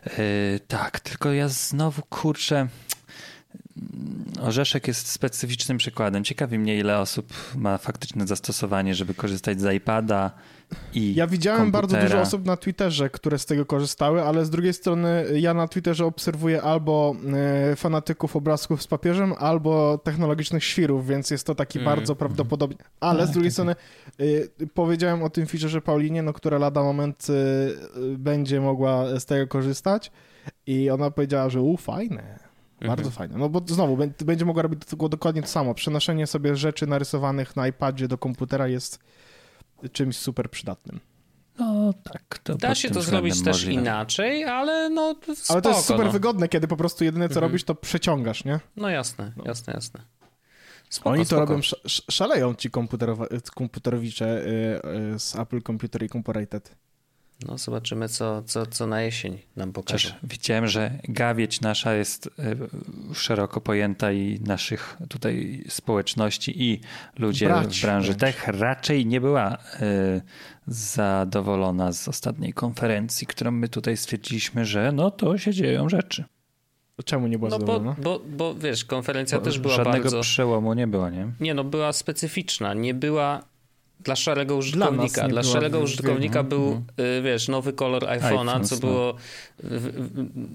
[0.06, 2.68] Yy, tak, tylko ja znowu kurczę.
[4.42, 6.24] Orzeszek jest specyficznym przykładem.
[6.24, 10.30] Ciekawi mnie, ile osób ma faktyczne zastosowanie, żeby korzystać z iPada
[10.94, 11.14] i.
[11.14, 11.82] Ja widziałem komputera.
[11.82, 15.68] bardzo dużo osób na Twitterze, które z tego korzystały, ale z drugiej strony ja na
[15.68, 17.14] Twitterze obserwuję albo
[17.72, 21.84] e, fanatyków obrazków z papieżem, albo technologicznych świrów, więc jest to taki Mm.
[21.96, 22.78] bardzo prawdopodobnie.
[23.00, 23.72] Ale Tak, z drugiej tak, strony
[24.20, 29.46] e, powiedziałem o tym featureze Paulinie, no, która lada moment e, będzie mogła z tego
[29.46, 30.12] korzystać
[30.66, 32.38] i ona powiedziała, że u, fajne.
[32.86, 33.38] Bardzo fajne.
[33.38, 35.74] No bo znowu, bę- będzie mogła robić do- dokładnie to samo.
[35.74, 38.98] Przenoszenie sobie rzeczy narysowanych na iPadzie do komputera jest
[39.92, 41.00] czymś super przydatnym.
[41.58, 42.38] No tak.
[42.42, 43.82] To Da się to zrobić też możliwe.
[43.82, 46.12] inaczej, ale no to spoko, Ale to jest super no.
[46.12, 47.50] wygodne, kiedy po prostu jedyne co Mhm.
[47.50, 48.60] robisz, to przeciągasz, nie?
[48.76, 50.00] No jasne, jasne, jasne.
[50.90, 51.40] Spoko, Oni to spoko.
[51.40, 52.70] robią, sz- sz- szaleją ci
[53.54, 56.76] komputerowicze y, y, z Apple Computer Incorporated.
[57.48, 59.72] No zobaczymy, co, co, co na jesień nam.
[59.74, 62.30] Chociaż widziałem, że gawieć nasza jest y,
[63.14, 66.80] szeroko pojęta i naszych tutaj społeczności i
[67.18, 68.20] ludzie Brać w branży wręcz.
[68.36, 69.58] tech raczej nie była y,
[70.66, 76.24] zadowolona z ostatniej konferencji, którą my tutaj stwierdziliśmy, że no to się dzieją rzeczy.
[77.04, 77.96] Czemu nie była No bo, zadowolona?
[78.02, 80.20] bo, bo wiesz, konferencja też była Żadnego bardzo...
[80.20, 81.32] przełomu nie było, nie?
[81.40, 83.42] Nie no, była specyficzna, nie była
[84.00, 85.28] dla szarego użytkownika.
[85.28, 86.82] Dla, była szarego użytkownika wy- był,
[87.18, 88.80] y, wiesz, nowy kolor iPhone'a, iPhone, co no.
[88.80, 89.14] było
[89.58, 89.88] w,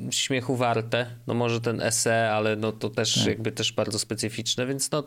[0.09, 1.05] w, śmiechu warte.
[1.27, 3.25] No może ten SE, ale no to też Tak.
[3.25, 5.03] jakby też bardzo specyficzne, więc no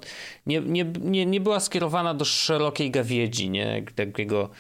[0.47, 3.83] nie, nie, nie, nie była skierowana do szerokiej gawiedzi, nie?
[3.95, 4.51] Takiego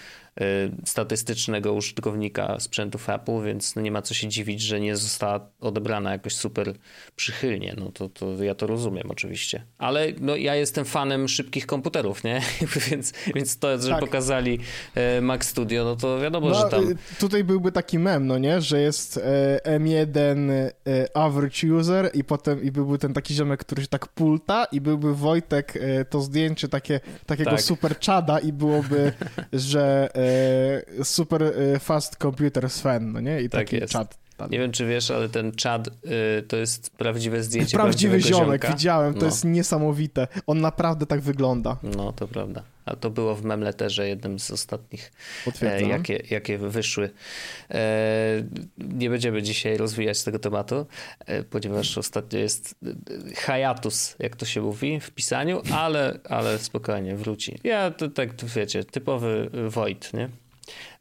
[0.84, 6.12] statystycznego użytkownika sprzętów Apple, więc no nie ma co się dziwić, że nie została odebrana
[6.12, 6.74] jakoś super
[7.16, 7.74] przychylnie.
[7.78, 9.64] No to, to ja to rozumiem oczywiście.
[9.78, 12.40] Ale no, ja jestem fanem szybkich komputerów, nie?
[12.90, 14.00] więc, więc to, że Tak.
[14.00, 14.58] pokazali
[14.94, 16.90] e, Mac Studio, no to wiadomo, że No, tam...
[16.90, 18.60] y, tutaj byłby taki mem, no nie?
[18.60, 19.16] Że jest
[19.64, 20.70] e, M1 e,
[21.16, 25.14] average user i potem i byłby ten taki ziomek, który się tak pulta i byłby
[25.14, 25.78] Wojtek,
[26.10, 27.62] to zdjęcie takie, takiego Tak.
[27.62, 29.12] super czada i byłoby,
[29.52, 30.08] że
[31.02, 33.42] super e, fast computer Sven, no nie?
[33.42, 33.80] I Tak taki
[34.38, 34.50] czad.
[34.50, 38.68] Nie wiem, czy wiesz, ale ten Chad y, to jest prawdziwe zdjęcie Prawdziwy ziomek, ziomka.
[38.68, 39.26] widziałem, to No.
[39.26, 40.26] jest niesamowite.
[40.46, 41.76] On naprawdę tak wygląda.
[41.82, 42.62] No, to prawda.
[42.86, 45.12] A to było w memletterze jednym z ostatnich,
[45.62, 47.10] e, jakie, jakie wyszły.
[47.70, 48.44] E,
[48.78, 50.86] nie będziemy dzisiaj rozwijać tego tematu,
[51.26, 57.16] e, ponieważ ostatnio jest e, hiatus, jak to się mówi w pisaniu, ale, ale spokojnie,
[57.16, 57.58] wróci.
[57.64, 60.28] Ja to tak, wiecie, typowy Wojt, nie?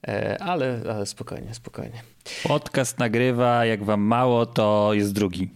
[0.07, 2.01] E, ale, ale spokojnie, spokojnie.
[2.43, 5.49] Podcast nagrywa, jak wam mało, to jest drugi.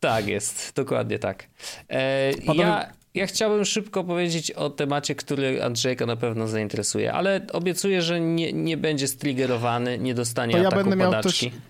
[0.00, 1.46] Tak jest, dokładnie tak.
[1.90, 8.02] E, ja, ja chciałbym szybko powiedzieć o temacie, który Andrzejka na pewno zainteresuje, ale obiecuję,
[8.02, 11.50] że nie, nie będzie striggerowany, nie dostanie To ja ataku będę miał padaczki.
[11.50, 11.60] też-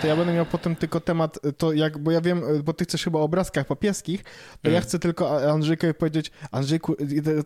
[0.00, 3.04] To ja będę miał potem tylko temat, to jak, bo ja wiem, bo ty chcesz
[3.04, 4.30] chyba o obrazkach papieskich, to
[4.68, 4.74] Mm.
[4.74, 6.96] ja chcę tylko Andrzejkowi powiedzieć, Andrzejku,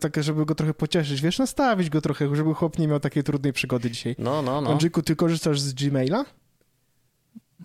[0.01, 3.53] tak, żeby go trochę pocieszyć, wiesz, nastawić go trochę, żeby chłop nie miał takiej trudnej
[3.53, 4.15] przygody dzisiaj.
[4.19, 4.69] No, no, no.
[4.71, 6.25] Andrzejku, ty korzystasz z Gmaila?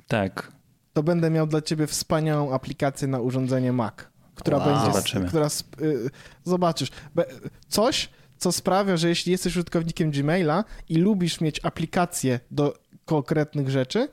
[0.07, 0.53] Tak.
[0.93, 3.95] To będę miał dla ciebie wspaniałą aplikację na urządzenie Mac,
[4.35, 4.67] która Wow.
[4.67, 5.29] będzie, Zobaczymy.
[5.29, 5.47] która,
[5.83, 6.11] y,
[6.45, 7.25] zobaczysz, Be,
[7.69, 14.09] coś, co sprawia, że jeśli jesteś użytkownikiem Gmaila i lubisz mieć aplikację do konkretnych rzeczy,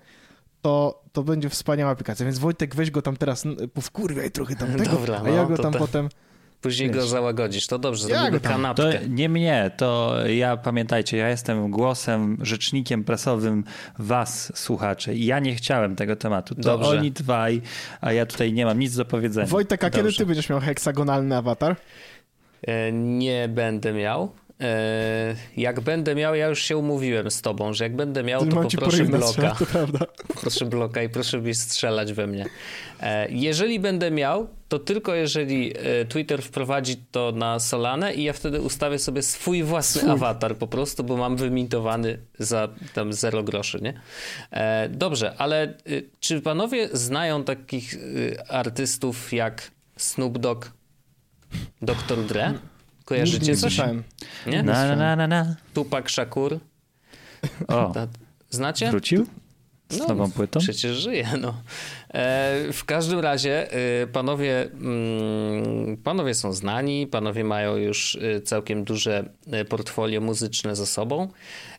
[0.68, 2.26] to, to będzie wspaniała aplikacja.
[2.26, 5.58] Więc Wojtek, weź go tam teraz, powkurwiaj trochę tam tego, Dobra, a ja no, go
[5.58, 6.10] tam to- potem...
[6.62, 9.10] Później go załagodzisz, to dobrze, Ja zrobimy tam- To kanapkę.
[9.10, 13.64] nie mnie, to ja pamiętajcie, ja jestem głosem, rzecznikiem prasowym
[14.00, 15.16] was, słuchacze.
[15.16, 16.56] I ja nie chciałem tego tematu.
[16.56, 16.90] To Dobrze.
[16.90, 17.62] oni dwaj,
[18.02, 19.48] a ja tutaj nie mam nic do powiedzenia.
[19.48, 20.18] Wojtek, a kiedy Dobrze.
[20.18, 21.76] ty będziesz miał heksagonalny awatar?
[22.68, 24.32] E, Nie będę miał.
[24.62, 28.62] E, Jak będę miał, ja już się umówiłem z tobą, że jak będę miał, to
[28.62, 29.28] poproszę bloka.
[29.28, 30.00] strzelać, to prawda.
[30.42, 32.46] Proszę bloka i proszę mi strzelać we mnie.
[33.00, 38.34] E, Jeżeli będę miał, to tylko jeżeli e, Twitter wprowadzi to na Solanę i ja
[38.34, 40.12] wtedy ustawię sobie swój własny Swój.
[40.14, 43.94] awatar po prostu, bo mam wymintowany za tam 0 groszy, nie?
[44.90, 45.74] Dobrze, ale e,
[46.20, 50.66] czy panowie znają takich e, artystów jak Snoop Dogg,
[51.82, 52.26] Dr.
[52.28, 52.54] Dre?
[53.08, 53.74] Kojarzycie Nigdy nie coś?
[53.74, 54.04] słyszałem.
[54.48, 54.64] Nie?
[54.64, 55.56] Na, na, na, na, na.
[55.74, 56.60] Tupac Shakur?
[57.68, 57.94] O,
[58.50, 58.90] Znacie?
[58.92, 59.26] wrócił?
[59.90, 60.60] Z No, nową płytą?
[60.60, 61.62] Przecież żyje, no.
[62.14, 68.84] E, w każdym razie e, panowie, mm, panowie są znani, panowie mają już e, całkiem
[68.84, 71.28] duże e, portfolio muzyczne za sobą.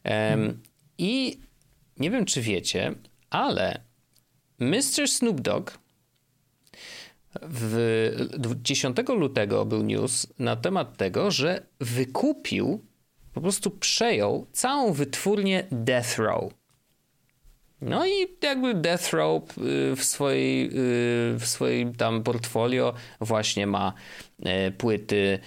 [0.05, 0.61] Em,
[0.99, 1.41] I
[1.97, 2.95] nie wiem, czy wiecie,
[3.31, 3.81] ale
[4.59, 5.09] Mr.
[5.09, 5.71] Snoop Dogg
[7.43, 12.85] w 10 lutego był news na temat tego, że wykupił,
[13.33, 16.53] po prostu przejął całą wytwórnię Death Row.
[17.81, 18.13] No i
[18.43, 20.71] jakby Death Row y, w swojej, y,
[21.39, 23.93] w swoim tam portfolio właśnie ma
[24.43, 25.39] e, płyty,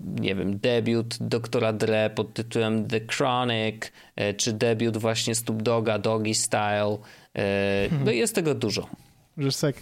[0.00, 3.92] nie wiem, debiut doktora Dre pod tytułem The Chronic,
[4.36, 6.98] czy debiut właśnie Snoop Doga, Doggy Style.
[8.04, 8.88] No jest tego dużo.
[9.36, 9.76] Że sek.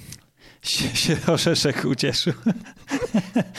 [0.67, 2.33] Się, się orzeszek ucieszył.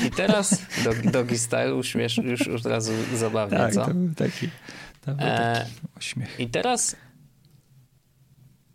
[0.07, 3.85] I teraz Doggy, doggy Style uśmiesz, już od razu zabawnie, tak, co?
[3.85, 4.49] to był taki,
[5.05, 6.39] to był taki uśmiech.
[6.39, 6.95] I teraz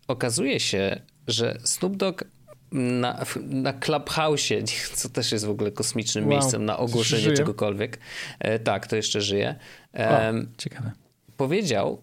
[0.09, 2.25] okazuje się, że Snoop Dogg
[2.73, 4.49] na, na Clubhouse,
[4.95, 6.33] co też jest w ogóle kosmicznym wow.
[6.33, 7.37] miejscem na ogłoszenie żyje?
[7.37, 7.99] czegokolwiek,
[8.38, 9.55] e, tak, to jeszcze żyje,
[9.95, 10.92] e, ciekawe.
[11.37, 12.03] powiedział,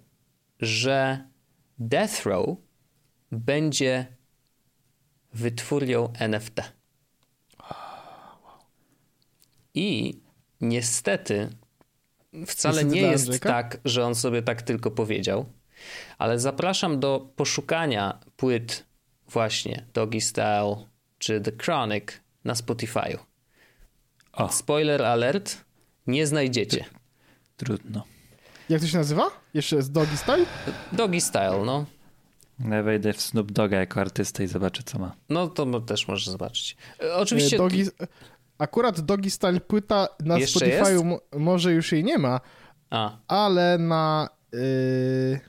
[0.60, 1.24] że
[1.80, 2.58] Death Row
[3.32, 4.19] będzie
[5.34, 6.62] wytwórnią NFT.
[9.74, 10.20] I
[10.62, 11.50] niestety
[12.48, 15.46] wcale nie jest tak, że on sobie tak tylko powiedział,
[16.18, 18.86] ale zapraszam do poszukania płyt
[19.28, 20.76] właśnie Doggy Style
[21.18, 22.06] czy The Chronic
[22.44, 23.18] na Spotify'u.
[24.50, 25.58] Spoiler alert,
[26.08, 26.86] nie znajdziecie.
[27.58, 28.04] Trudno.
[28.70, 29.32] Jak to się nazywa?
[29.54, 30.46] Jeszcze jest Doggy Style?
[30.92, 31.86] Doggy Style, no.
[32.66, 35.16] Ja wejdę w Snoop Doga jako artysta i zobaczę, co ma.
[35.30, 36.78] No to też możesz zobaczyć.
[37.04, 37.58] E, oczywiście...
[37.58, 37.92] Doggy,
[38.58, 42.42] akurat Doggy Style płyta na Spotify'u może już jej nie ma,
[42.90, 43.18] A.
[43.28, 44.30] ale na...
[44.54, 45.40] Yy,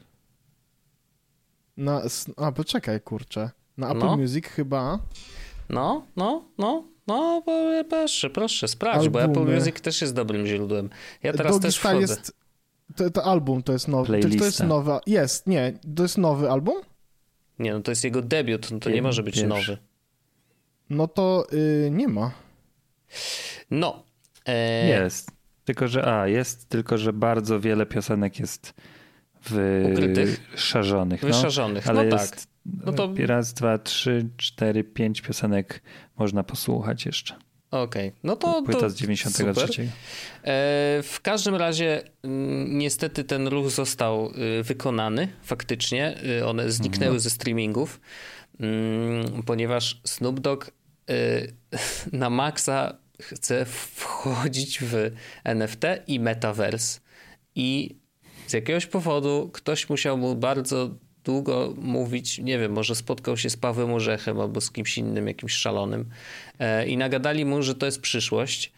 [1.76, 2.02] na...
[2.36, 3.50] A, poczekaj, kurczę.
[3.76, 4.16] Na Apple no.
[4.16, 4.98] Music chyba.
[5.68, 7.42] No, no, no, no,
[7.88, 9.28] proszę, proszę, sprawdź, Albumy.
[9.28, 10.90] bo Apple Music też jest dobrym źródłem.
[11.22, 12.00] Ja teraz Doggy też wchodzę.
[12.00, 12.32] Jest,
[12.96, 14.20] to, to album to jest nowy.
[14.20, 15.00] To, to jest nowa.
[15.06, 16.74] Jest, nie, to jest nowy album?
[17.60, 19.48] Nie, no to jest jego debiut, no to nie może być Wiesz.
[19.48, 19.78] nowy.
[20.90, 22.32] No to yy, nie ma.
[23.70, 24.04] No.
[24.46, 24.88] E...
[24.88, 25.30] Jest.
[25.64, 28.74] Tylko, że a, jest, tylko, że bardzo wiele piosenek jest
[29.42, 30.40] w Ukrytych?
[30.56, 31.22] szarzonych.
[31.22, 32.44] No, Wyszarzonych, ale no jest, tak.
[32.84, 33.14] No to...
[33.26, 35.82] Raz, dwa, trzy, cztery, pięć piosenek
[36.16, 37.36] można posłuchać jeszcze.
[37.70, 38.20] Okej, okay.
[38.22, 38.62] no to.
[38.62, 39.66] Płyta to z 93.
[39.66, 39.84] Super.
[39.84, 39.88] E,
[41.02, 46.14] w każdym razie, mm, niestety, ten ruch został y, wykonany faktycznie.
[46.40, 47.20] Y, one zniknęły mhm.
[47.20, 48.00] ze streamingów,
[48.60, 50.70] mm, ponieważ Snoop Dogg
[51.10, 51.52] y,
[52.12, 55.10] na maksa chce wchodzić w
[55.44, 57.00] NFT i metaverse.
[57.54, 57.96] I
[58.46, 60.90] z jakiegoś powodu ktoś musiał mu bardzo
[61.24, 65.52] długo mówić, nie wiem, może spotkał się z Pawłem Orzechem albo z kimś innym, jakimś
[65.52, 66.04] szalonym
[66.58, 68.72] e, i nagadali mu, że to jest przyszłość.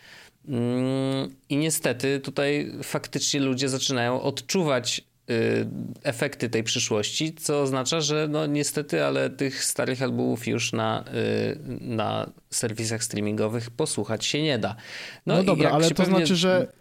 [0.48, 5.00] Mm, I niestety tutaj faktycznie ludzie zaczynają odczuwać
[5.30, 5.66] y,
[6.02, 11.58] efekty tej przyszłości, co oznacza, że no niestety, ale tych starych albumów już na, y,
[11.80, 14.76] na serwisach streamingowych posłuchać się nie da.
[15.26, 16.16] No, no dobra, ale to pewnie...
[16.16, 16.72] znaczy, że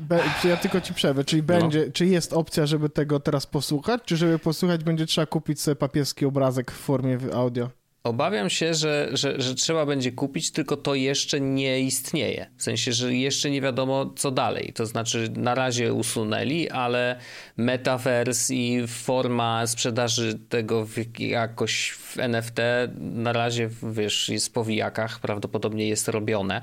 [0.00, 1.46] Be, ja tylko ci przerwę, czyli no.
[1.46, 1.92] będzie, no.
[1.92, 6.26] czy jest opcja, żeby tego teraz posłuchać, czy żeby posłuchać będzie trzeba kupić sobie papieski
[6.26, 7.70] obrazek w formie audio?
[8.06, 12.46] Obawiam się, że, że, że trzeba będzie kupić, tylko to jeszcze nie istnieje.
[12.56, 14.72] W sensie, że jeszcze nie wiadomo, co dalej.
[14.74, 17.18] To znaczy, na razie usunęli, ale
[17.56, 20.86] metaverse i forma sprzedaży tego
[21.18, 22.58] jakoś w NFT
[23.00, 26.62] na razie, wiesz, jest po wijakach, prawdopodobnie jest robione.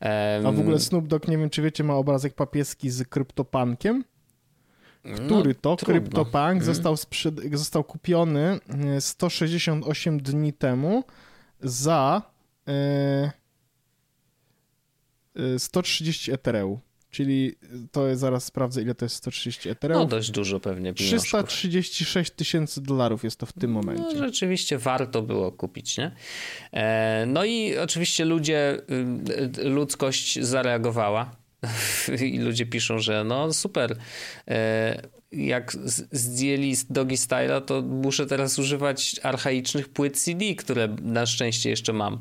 [0.00, 4.04] Um, A w ogóle Snoop Dogg, nie wiem, czy wiecie, ma obrazek papieski z kryptopankiem?
[5.14, 6.64] Który no, to CryptoPunk mhm.
[6.64, 7.40] został, sprzed...
[7.52, 8.58] został kupiony
[9.00, 11.04] 168 e, dni temu
[11.60, 12.22] za
[12.68, 13.30] e,
[15.58, 16.78] 130 e, Ethereum.
[17.10, 17.54] Czyli
[17.92, 20.02] to jest, zaraz sprawdzę, ile to jest 130 Ethereum.
[20.02, 20.94] No dość dużo pewnie.
[20.94, 21.46] Pieniążków.
[21.48, 24.02] 336 tysięcy dolarów jest to w tym momencie.
[24.02, 26.12] No, rzeczywiście warto było kupić, nie?
[27.26, 28.78] no i oczywiście ludzie,
[29.58, 31.37] y, y, ludzkość zareagowała
[32.22, 33.96] i ludzie piszą, że no super,
[34.48, 35.72] e, jak
[36.12, 42.18] zdjęli Dogi Styla, to muszę teraz używać archaicznych płyt CD, które na szczęście jeszcze mam.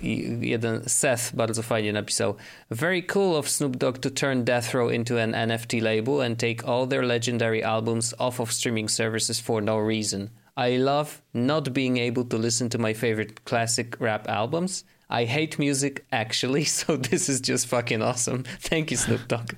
[0.00, 2.34] I jeden Seth bardzo fajnie napisał
[2.70, 6.64] Very cool of Snoop Dogg to turn Death Row into an NFT label and take
[6.66, 10.28] all their legendary albums off of streaming services for no reason.
[10.56, 14.84] I love not being able to listen to my favorite classic rap albums
[15.20, 18.42] I hate music actually, so this is just fucking awesome.
[18.60, 19.50] Thank you Snoop Dogg.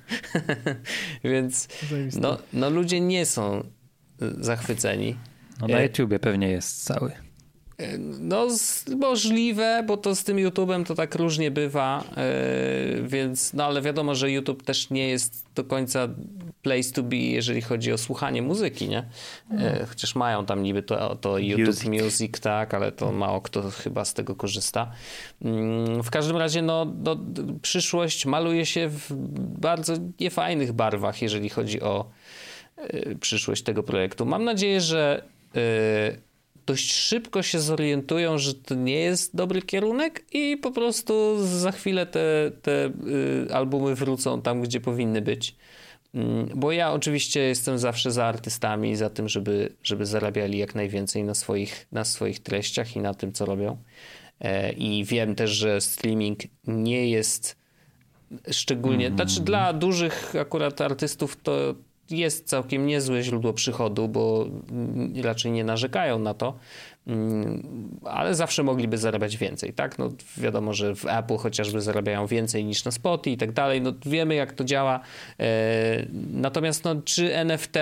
[1.23, 1.67] Więc
[2.19, 3.63] no, no ludzie nie są
[4.21, 5.15] y, zachwyceni.
[5.61, 7.11] No na e, YouTubie pewnie jest cały.
[8.19, 8.47] No
[8.97, 12.03] możliwe, bo to z tym YouTube'em to tak różnie bywa,
[12.95, 16.07] yy, więc no ale wiadomo, że YouTube też nie jest do końca
[16.67, 19.03] place to be, jeżeli chodzi o słuchanie muzyki, nie?
[19.51, 22.03] Yy, chociaż mają tam niby to, to YouTube Music.
[22.03, 24.91] Music, tak, ale to mało kto chyba z tego korzysta.
[25.41, 27.17] Yy, w każdym razie no, no,
[27.61, 29.13] przyszłość maluje się w
[29.59, 32.09] bardzo niefajnych barwach, jeżeli chodzi o
[33.21, 34.25] przyszłość tego projektu.
[34.25, 35.23] Mam nadzieję, że
[36.65, 42.05] dość szybko się zorientują, że to nie jest dobry kierunek i po prostu za chwilę
[42.05, 42.91] te, te
[43.53, 45.55] albumy wrócą tam, gdzie powinny być.
[46.13, 51.23] Mm, bo ja oczywiście jestem zawsze za artystami, za tym, żeby, żeby zarabiali jak najwięcej
[51.23, 53.77] na swoich, na swoich treściach i na tym, co robią.
[54.39, 57.57] E, I wiem też, że streaming nie jest
[58.51, 59.17] szczególnie, mm.
[59.17, 61.75] znaczy dla dużych akurat artystów to
[62.09, 64.47] jest całkiem niezłe źródło przychodu, bo
[65.21, 66.57] raczej nie narzekają na to, mm,
[68.03, 69.99] ale zawsze mogliby zarabiać więcej, tak?
[69.99, 73.93] No wiadomo, że w Apple chociażby zarabiają więcej niż na Spotify i tak dalej, no
[74.05, 74.99] wiemy jak to działa.
[75.39, 77.81] E, natomiast no, czy NFT y,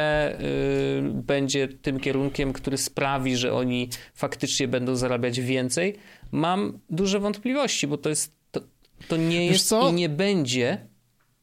[1.13, 5.95] będzie tym kierunkiem, który sprawi, że oni faktycznie będą zarabiać więcej?
[6.31, 8.61] Mam duże wątpliwości, bo to jest to,
[9.07, 10.87] to nie jest i nie będzie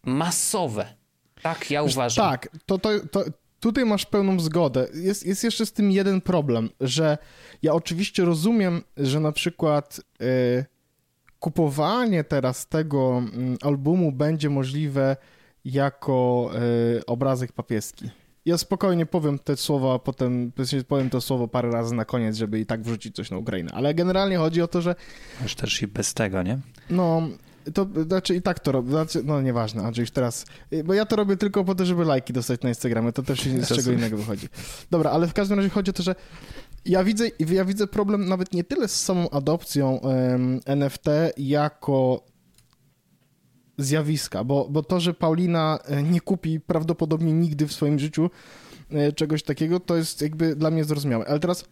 [0.05, 0.87] masowe.
[1.43, 2.31] Tak, ja uważam.
[2.31, 3.25] Tak, to, to, to,
[3.63, 4.89] tutaj masz pełną zgodę.
[4.95, 7.19] Jest, jest jeszcze z tym jeden problem, że
[7.63, 10.65] ja oczywiście rozumiem, że na przykład y,
[11.39, 13.23] kupowanie teraz tego
[13.63, 15.17] y, albumu będzie możliwe
[15.65, 16.51] jako
[16.99, 18.11] y, obrazek papieski.
[18.45, 20.53] Ja spokojnie powiem te słowa, potem
[20.89, 23.71] powiem to słowo parę razy na koniec, żeby i tak wrzucić coś na Ukrainę.
[23.75, 24.95] Ale generalnie chodzi o to, że.
[25.43, 26.59] Już też i bez tego, nie?
[26.91, 27.23] No,
[27.75, 30.47] to znaczy i tak to robię, znaczy, no nieważne, Andrzej, już teraz,
[30.85, 33.69] bo ja to robię tylko po to, żeby lajki dostać na Instagramie, to też z
[33.77, 34.49] czego innego wychodzi.
[34.91, 36.15] Dobra, ale w każdym razie chodzi o to, że
[36.85, 42.25] ja widzę, ja widzę problem nawet nie tyle z samą adopcją um, NFT jako
[43.79, 48.31] zjawiska, bo, bo to, że Paulina e, nie kupi prawdopodobnie nigdy w swoim życiu
[48.91, 51.27] e, czegoś takiego, to jest jakby dla mnie zrozumiałe.
[51.27, 51.65] Ale teraz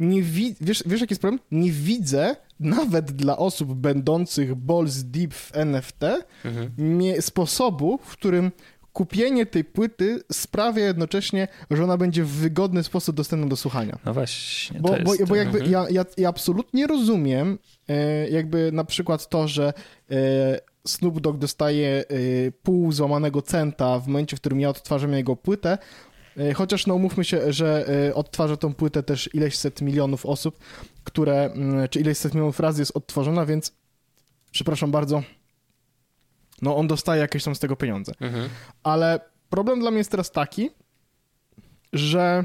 [0.00, 1.40] nie wi- wiesz, wiesz, jaki jest problem?
[1.50, 6.02] Nie widzę nawet dla osób będących balls deep w NFT
[6.44, 6.70] mhm.
[6.78, 8.52] nie, sposobu, w którym
[8.96, 13.98] kupienie tej płyty sprawia jednocześnie, że ona będzie w wygodny sposób dostępna do słuchania.
[14.04, 14.80] No właśnie.
[14.80, 15.72] Bo, bo, bo jakby mhm.
[15.72, 19.72] ja, ja, ja, absolutnie rozumiem e, jakby na przykład to, że
[20.10, 20.14] e,
[20.86, 22.04] Snoop Dogg dostaje e,
[22.62, 25.78] pół złamanego centa w momencie, w którym ja odtwarzam jego płytę,
[26.54, 30.58] chociaż no umówmy się, że odtwarza tą płytę też ileś set milionów osób,
[31.04, 33.72] które, mm, czy ileś set milionów razy jest odtworzona, więc
[34.50, 35.22] przepraszam bardzo,
[36.62, 38.12] no on dostaje jakieś tam z tego pieniądze.
[38.20, 38.48] Mhm.
[38.82, 40.70] Ale problem dla mnie jest teraz taki,
[41.92, 42.44] że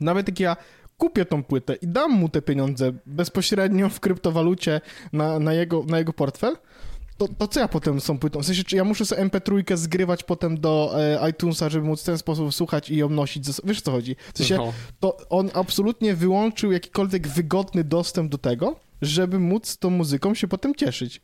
[0.00, 0.56] nawet jak ja
[0.98, 4.80] kupię tą płytę i dam mu te pieniądze bezpośrednio w kryptowalucie
[5.12, 6.56] na, na, jego, na jego portfel,
[7.18, 8.40] to, to co ja potem z tą płytą?
[8.40, 12.04] W sensie, czy ja muszę sobie MP3 zgrywać potem do e, iTunesa, żeby móc w
[12.04, 13.46] ten sposób słuchać i ją nosić?
[13.46, 14.16] Ze, wiesz, co chodzi?
[14.34, 14.72] W sensie, no.
[15.00, 20.74] to on absolutnie wyłączył jakikolwiek wygodny dostęp do tego, żeby móc tą muzyką się potem
[20.74, 21.20] cieszyć.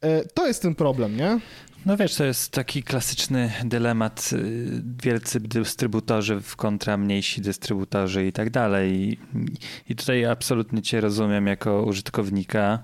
[0.00, 1.40] E, to jest ten problem, nie?
[1.86, 8.32] No wiesz, to jest taki klasyczny dylemat y, wielcy dystrybutorzy w kontra mniejsi dystrybutorzy i
[8.32, 8.92] tak dalej.
[8.92, 9.18] I,
[9.88, 12.82] I tutaj absolutnie cię rozumiem jako użytkownika,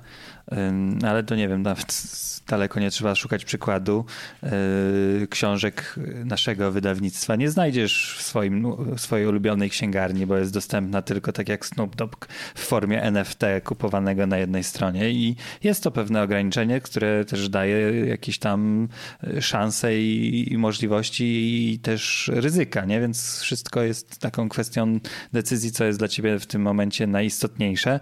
[1.02, 2.02] ale to nie wiem, nawet
[2.48, 4.04] daleko nie trzeba szukać przykładu.
[4.42, 11.02] Yy, książek naszego wydawnictwa nie znajdziesz w, swoim, w swojej ulubionej księgarni, bo jest dostępna
[11.02, 15.90] tylko tak jak Snoop Dogg w formie NFT kupowanego na jednej stronie i jest to
[15.90, 18.88] pewne ograniczenie, które też daje jakieś tam
[19.24, 23.00] y, szanse i, i możliwości i też ryzyka, nie?
[23.00, 25.00] Więc wszystko jest taką kwestią
[25.32, 28.00] decyzji, co jest dla ciebie w tym momencie najistotniejsze.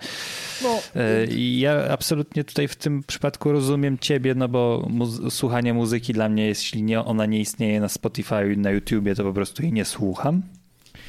[0.62, 0.82] No.
[1.30, 4.88] I ja absolutnie tutaj w tym przypadku rozumiem ciebie, no bo
[5.30, 9.32] słuchanie muzyki dla mnie, jeśli nie, ona nie istnieje na Spotify, na YouTubie, to po
[9.32, 10.42] prostu jej nie słucham.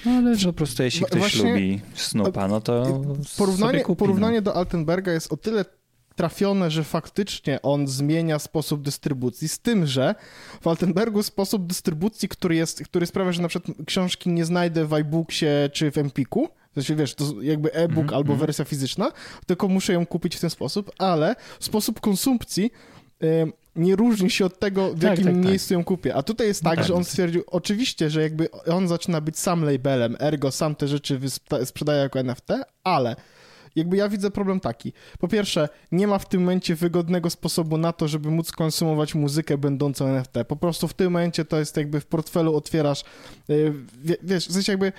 [0.05, 3.01] No ale że po prostu jeśli ktoś Właśnie, lubi Snoopa, no to
[3.38, 4.41] porównanie, kupi, porównanie no.
[4.41, 5.65] do Altenberga jest o tyle
[6.15, 10.15] trafione, że faktycznie on zmienia sposób dystrybucji, z tym, że
[10.61, 14.93] w Altenbergu sposób dystrybucji, który, jest, który sprawia, że na przykład książki nie znajdę w
[14.93, 18.15] iBooksie czy w Empiku, znaczy, wiesz, to jakby e-book mm -hmm.
[18.15, 18.39] albo mhm.
[18.39, 19.11] wersja fizyczna,
[19.45, 22.71] tylko muszę ją kupić w ten sposób, ale sposób konsumpcji
[23.75, 25.45] nie różni się od tego, w tak, jakim tak, tak.
[25.45, 25.78] miejscu tak.
[25.78, 26.15] ją kupię.
[26.15, 30.15] A tutaj jest tak, że on stwierdził, oczywiście, że jakby on zaczyna być sam labelem,
[30.19, 31.19] ergo sam te rzeczy
[31.63, 32.49] sprzedaje jako NFT,
[32.84, 33.15] ale
[33.76, 34.93] jakby ja widzę problem taki.
[35.19, 39.57] Po pierwsze, nie ma w tym momencie wygodnego sposobu na to, żeby móc konsumować muzykę
[39.57, 40.34] będącą NFT.
[40.47, 43.03] Po prostu w tym momencie to jest jakby w portfelu otwierasz,
[43.47, 43.73] yy,
[44.23, 44.91] wiesz, w sensie jakby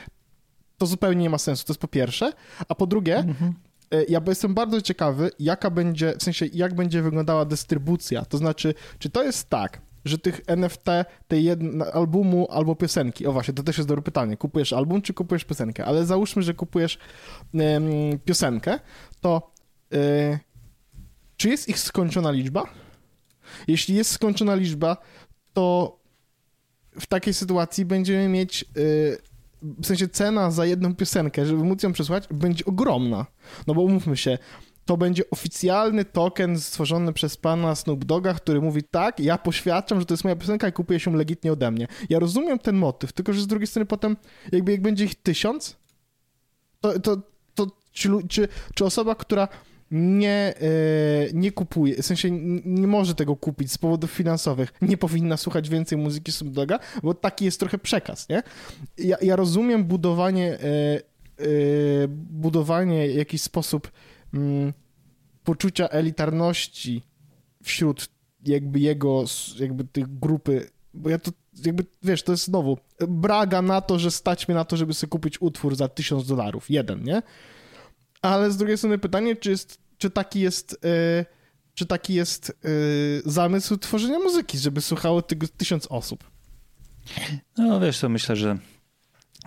[0.79, 2.33] to zupełnie nie ma sensu, to jest po pierwsze.
[2.69, 3.55] A po drugie, mhm.
[3.91, 8.25] E, ja jestem bardzo ciekawy, jaka będzie, w sensie jak będzie wyglądała dystrybucja.
[8.25, 10.87] To znaczy, czy to jest tak, że tych NFT,
[11.29, 15.15] tej jedne, albumu albo piosenki, o właśnie, to też jest dobre pytanie, kupujesz album czy
[15.15, 16.99] kupujesz piosenkę, ale załóżmy, że kupujesz
[18.25, 18.81] piosenkę,
[19.21, 19.51] to
[19.91, 20.39] yy,
[21.37, 22.65] czy jest ich skończona liczba?
[23.69, 24.97] Jeśli jest skończona liczba,
[25.53, 25.97] to
[27.01, 29.19] w takiej sytuacji będziemy mieć yy,
[29.63, 33.27] w sensie cena za jedną piosenkę, żeby móc ją przesłać, będzie ogromna.
[33.67, 34.39] No bo umówmy się,
[34.85, 40.07] to będzie oficjalny token stworzony przez pana Snoop Dogga, który mówi tak, ja poświadczam, że
[40.07, 41.89] to jest moja piosenka i kupuję się legitnie ode mnie.
[42.09, 44.17] Ja rozumiem ten motyw, tylko że z drugiej strony potem,
[44.53, 45.77] jakby jak będzie ich tysiąc,
[46.81, 47.17] to, to,
[47.55, 49.49] to czy, czy, czy osoba, która
[49.91, 52.31] nie, yy, nie kupuje, w sensie
[52.65, 57.15] nie może tego kupić z powodów finansowych, nie powinna słuchać więcej muzyki Snoop Dogga, bo
[57.15, 58.43] taki jest trochę przekaz, nie?
[58.99, 60.59] Ja, ja rozumiem budowanie,
[61.39, 63.91] yy, yy, budowanie w jakiś sposób
[64.35, 64.73] mm,
[65.45, 67.03] poczucia elitarności
[67.63, 68.09] wśród
[68.47, 69.25] jakby jego,
[69.59, 71.31] jakby tych grupy, bo ja to
[71.65, 72.79] jakby, wiesz, to jest znowu
[73.09, 76.71] braga na to, że stać mnie na to, żeby sobie kupić utwór za tysiąc dolarów,
[76.71, 77.23] jeden, nie?
[78.23, 80.79] Ale z drugiej strony pytanie, czy, jest, czy taki jest...
[80.83, 81.27] Yy,
[81.75, 86.25] czy taki jest yy, zamysł tworzenia muzyki, żeby słuchało tego tysiąc osób?
[87.59, 88.59] No wiesz, to myślę, że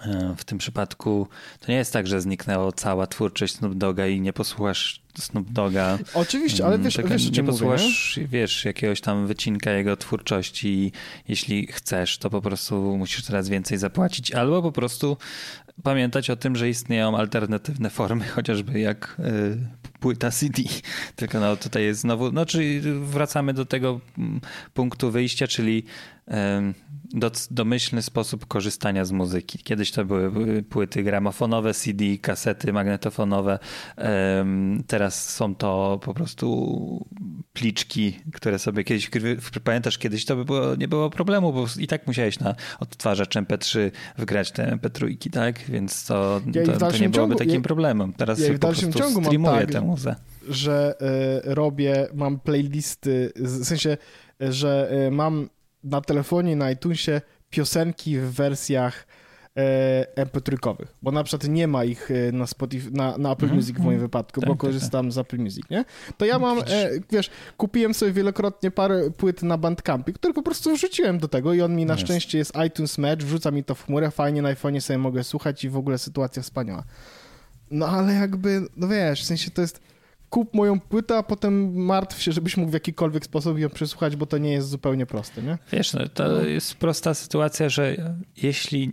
[0.06, 1.28] E, w tym przypadku
[1.60, 6.00] to nie jest tak, że zniknęła cała twórczość Snoop Doga i nie posłuchasz Snoop Doga.
[6.14, 8.28] Oczywiście, ale wiesz, Taka, wiesz nie posłuchasz, mówię, nie?
[8.28, 10.92] wiesz, jakiegoś tam wycinka jego twórczości i
[11.28, 15.18] jeśli chcesz, to po prostu musisz coraz więcej zapłacić, albo po prostu
[15.84, 19.58] pamiętać o tym, że istnieją alternatywne formy, chociażby jak y,
[20.00, 20.64] płyta CD.
[21.16, 24.42] Tylko no tutaj jest znowu, no czyli wracamy do tego mm,
[24.74, 25.84] punktu wyjścia, czyli
[27.14, 29.60] do, domyślny sposób korzystania z muzyki.
[29.64, 33.60] Kiedyś to były płyty gramofonowe, CD, kasety magnetofonowe.
[34.88, 37.06] Teraz są to po prostu
[37.54, 39.10] pliczki, które sobie kiedyś,
[39.64, 43.92] pamiętasz, kiedyś to by było, nie było problemu, bo i tak musiałeś na odtwarzacz MP3
[44.18, 45.69] wgrać te MP3, tak?
[45.70, 48.14] Więc to, ja to, to, nie byłoby ciągu, takim ja, problemem.
[48.14, 50.16] Teraz ja po prostu streamuję tak, tę muzę.
[50.50, 50.96] Że
[51.46, 53.98] y, robię, mam playlisty, w sensie,
[54.40, 55.50] że y, mam
[55.84, 59.19] na telefonie, na iTunesie piosenki w wersjach e,
[60.16, 63.56] MP3-kowych, bo na przykład nie ma ich e, na Spotify, na, na Apple mm -hmm.
[63.56, 64.02] Music w moim mhm.
[64.02, 65.14] wypadku, tak, bo tak, korzystam tak.
[65.14, 65.86] z Apple Music, nie?
[66.18, 70.74] To ja mam, e, wiesz, kupiłem sobie wielokrotnie parę płyt na Bandcampie, które po prostu
[70.74, 72.00] wrzuciłem do tego i on mi na yes.
[72.00, 75.64] szczęście jest iTunes Match, wrzuca mi to w chmurę, fajnie na iPhone'ie sobie mogę słuchać
[75.64, 76.84] i w ogóle sytuacja wspaniała.
[77.72, 79.82] No ale jakby, no wiesz, w sensie to jest
[80.30, 84.26] kup moją płytę, a potem martw się, żebyś mógł w jakikolwiek sposób ją przesłuchać, bo
[84.26, 85.58] to nie jest zupełnie proste, nie?
[85.72, 86.42] Wiesz, no, to no.
[86.42, 88.92] jest prosta sytuacja, że jeśli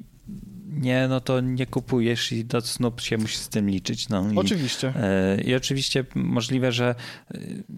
[0.77, 4.09] nie, no to nie kupujesz i do Snoop się musi z tym liczyć.
[4.09, 4.33] No.
[4.33, 4.93] I, oczywiście.
[4.97, 6.95] E, I oczywiście możliwe, że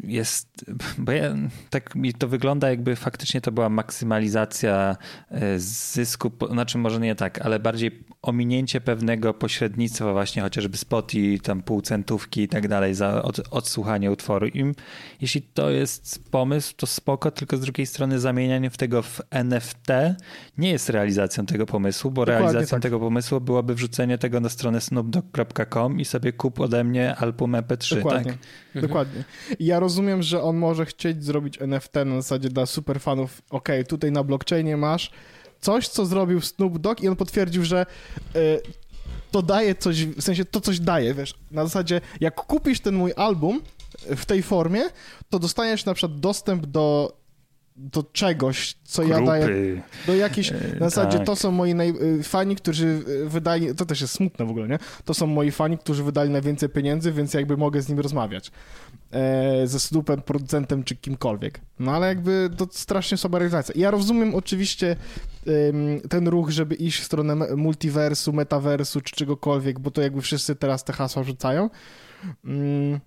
[0.04, 0.64] jest,
[0.98, 1.34] bo ja,
[1.70, 4.96] tak mi to wygląda, jakby faktycznie to była maksymalizacja
[5.30, 11.40] e, zysku, znaczy może nie tak, ale bardziej ominięcie pewnego pośrednictwa właśnie chociażby spot i
[11.40, 14.46] tam półcentówki i tak dalej za od, odsłuchanie utworu.
[15.20, 19.86] Jeśli to jest pomysł, to spoko, tylko z drugiej strony zamienianie w tego w NFT
[20.58, 22.82] nie jest realizacją tego pomysłu, bo Dokładnie realizacją tak.
[22.88, 27.96] Tego pomysłu byłoby wrzucenie tego na stronę snoopdog.com i sobie kup ode mnie album MP3,
[27.96, 28.32] Dokładnie.
[28.72, 28.82] tak?
[28.82, 29.24] Dokładnie.
[29.60, 34.24] Ja rozumiem, że on może chcieć zrobić NFT na zasadzie dla superfanów, ok, tutaj na
[34.24, 35.10] blockchainie masz
[35.60, 37.86] coś, co zrobił Snoop Dogg i on potwierdził, że
[38.36, 38.60] y,
[39.30, 43.12] to daje coś, w sensie to coś daje, wiesz, na zasadzie jak kupisz ten mój
[43.16, 43.60] album
[44.16, 44.82] w tej formie,
[45.30, 47.16] to dostaniesz na przykład dostęp do
[47.78, 49.20] do czegoś, co Grupy.
[49.20, 49.48] ja daję,
[50.06, 50.50] do jakiejś,
[50.80, 51.26] na zasadzie tak.
[51.26, 54.78] to są moi naj, y, fani, którzy wydali, to też jest smutne w ogóle, nie?
[55.04, 58.50] To są moi fani, którzy wydali najwięcej pieniędzy, więc jakby mogę z nimi rozmawiać.
[59.12, 61.60] E, ze Snoopem, producentem czy kimkolwiek.
[61.78, 63.74] No ale jakby to strasznie słaba realizacja.
[63.78, 64.96] Ja rozumiem oczywiście
[66.08, 70.84] ten ruch, żeby iść w stronę multiversu, metaversu czy czegokolwiek, bo to jakby wszyscy teraz
[70.84, 71.70] te hasła rzucają.
[72.44, 73.00] Mm,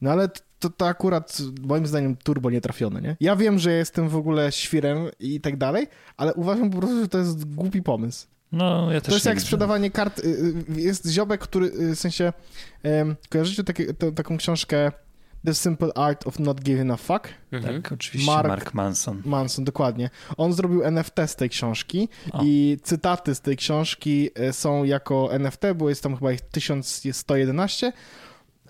[0.00, 3.16] no ale to, to akurat moim zdaniem turbo nietrafione, nie?
[3.20, 5.86] Ja wiem, że jestem w ogóle świrem i tak dalej,
[6.16, 8.26] ale uważam po prostu, że to jest głupi pomysł.
[8.52, 9.46] No, ja też to jest jak widzę.
[9.46, 10.18] sprzedawanie kart.
[10.18, 10.22] Y,
[10.78, 12.32] y, jest ziobek, który y, w sensie.
[12.84, 14.92] Um, kojarzycie takie, to, taką książkę
[15.44, 17.28] The Simple Art of Not Giving a Fuck?
[17.52, 17.82] Mhm.
[17.82, 18.32] Tak, oczywiście.
[18.32, 19.22] Mark, Mark, Manson.
[19.24, 20.10] Manson, dokładnie.
[20.36, 22.40] On zrobił NFT z tej książki o.
[22.44, 27.92] i cytaty z tej książki są jako NFT, bo jest tam chyba ich 1111.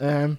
[0.01, 0.37] Um,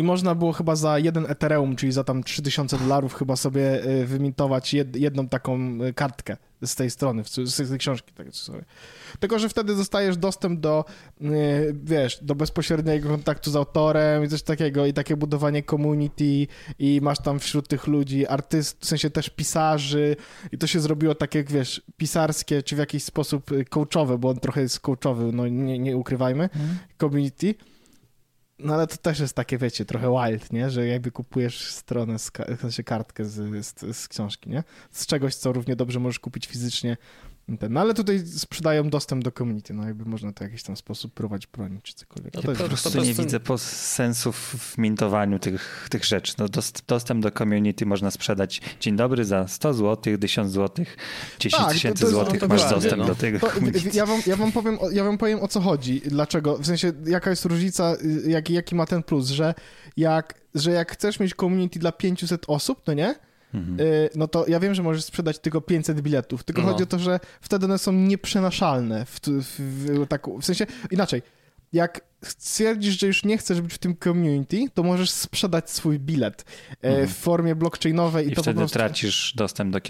[0.00, 4.06] i można było chyba za jeden Ethereum, czyli za tam 3000 dolarów chyba sobie y,
[4.06, 8.12] wymintować jed, jedną taką y, kartkę z tej strony, z tej książki.
[8.12, 8.64] Tak, sobie.
[9.20, 10.84] Tylko, że wtedy dostajesz dostęp do,
[11.22, 11.26] y,
[11.84, 16.46] wiesz, do bezpośredniego kontaktu z autorem i coś takiego i takie budowanie community
[16.78, 20.16] i masz tam wśród tych ludzi artystów, w sensie też pisarzy
[20.52, 24.40] i to się zrobiło takie, jak wiesz, pisarskie, czy w jakiś sposób coachowe, bo on
[24.40, 26.78] trochę jest coachowy, no nie, nie ukrywajmy, mm.
[27.00, 27.54] community
[28.64, 30.70] no ale to też jest takie, wiecie, trochę wild, nie?
[30.70, 34.64] Że jakby kupujesz stronę, z, w sensie kartkę z, z, z, książki, nie?
[34.90, 36.96] Z czegoś, co równie dobrze możesz kupić fizycznie
[37.58, 40.76] Ten, no ale tutaj sprzedają dostęp do community, no jakby można to w jakiś tam
[40.76, 42.34] sposób próbować bronić czy cokolwiek.
[42.34, 46.34] No to to po prostu po nie widzę po sensu w- mintowaniu tych, tych rzeczy.
[46.38, 48.60] No, dost, dostęp do community można sprzedać.
[48.80, 50.84] Dzień dobry za 100 zł, 1000 zł,
[51.38, 53.04] 10 Tak, to- tysięcy to złotych to masz dostęp no.
[53.04, 53.90] do tego To, community.
[53.94, 56.92] ja, wam, ja, wam powiem, o- ja wam powiem o co chodzi, dlaczego, w sensie
[57.06, 57.94] jaka jest różnica,
[58.26, 59.54] y, jaki, jaki ma ten plus, że
[59.96, 63.14] jak, że jak chcesz mieć community dla 500 osób, no nie?
[63.54, 63.80] Mhm.
[63.80, 66.68] Y, no to ja wiem, że możesz sprzedać tylko 500 biletów, tylko No.
[66.68, 71.22] chodzi o to, że wtedy one są nieprzenaszalne, w, w, w, tak, w sensie, inaczej,
[71.72, 76.44] jak stwierdzisz, że już nie chcesz być w tym community, to możesz sprzedać swój bilet
[76.82, 77.08] e, Mhm.
[77.08, 78.78] w formie blockchainowej i, I to wtedy prostu...
[78.78, 79.80] tracisz dostęp do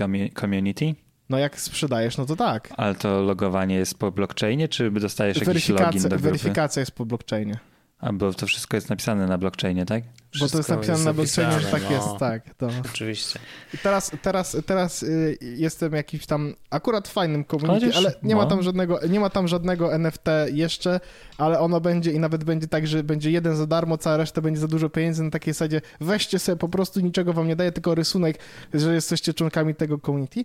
[0.41, 0.95] community,
[1.29, 2.69] No jak sprzedajesz, no to tak.
[2.77, 6.23] ale to logowanie jest po blockchainie, czy dostajesz jakiś login do grupy?
[6.25, 7.59] weryfikacja jest po blockchainie.
[8.01, 10.05] A, bo to wszystko jest napisane na blockchainie, tak?
[10.05, 12.19] Bo to jest Wszystko napisane na blockchainie, że tak napisane, jest, no.
[12.19, 12.55] tak.
[12.55, 12.69] To.
[12.91, 13.39] Oczywiście.
[13.75, 18.43] I teraz, teraz, teraz y, jestem jakimś tam akurat fajnym community, Chociaż, ale nie ma,
[18.43, 18.51] no.
[18.51, 21.01] tam żadnego, nie ma tam żadnego NFT jeszcze,
[21.39, 24.61] ale ono będzie i nawet będzie tak, że będzie jeden za darmo, cała reszta będzie
[24.61, 27.95] za dużo pieniędzy na takiej zasadzie weźcie sobie po prostu, niczego wam nie daje, tylko
[27.95, 28.39] rysunek,
[28.75, 30.45] że jesteście członkami tego community.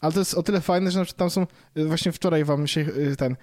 [0.00, 1.46] Ale to jest o tyle fajne, że na przykład tam są,
[1.76, 3.36] y, właśnie wczoraj wam się y, ten,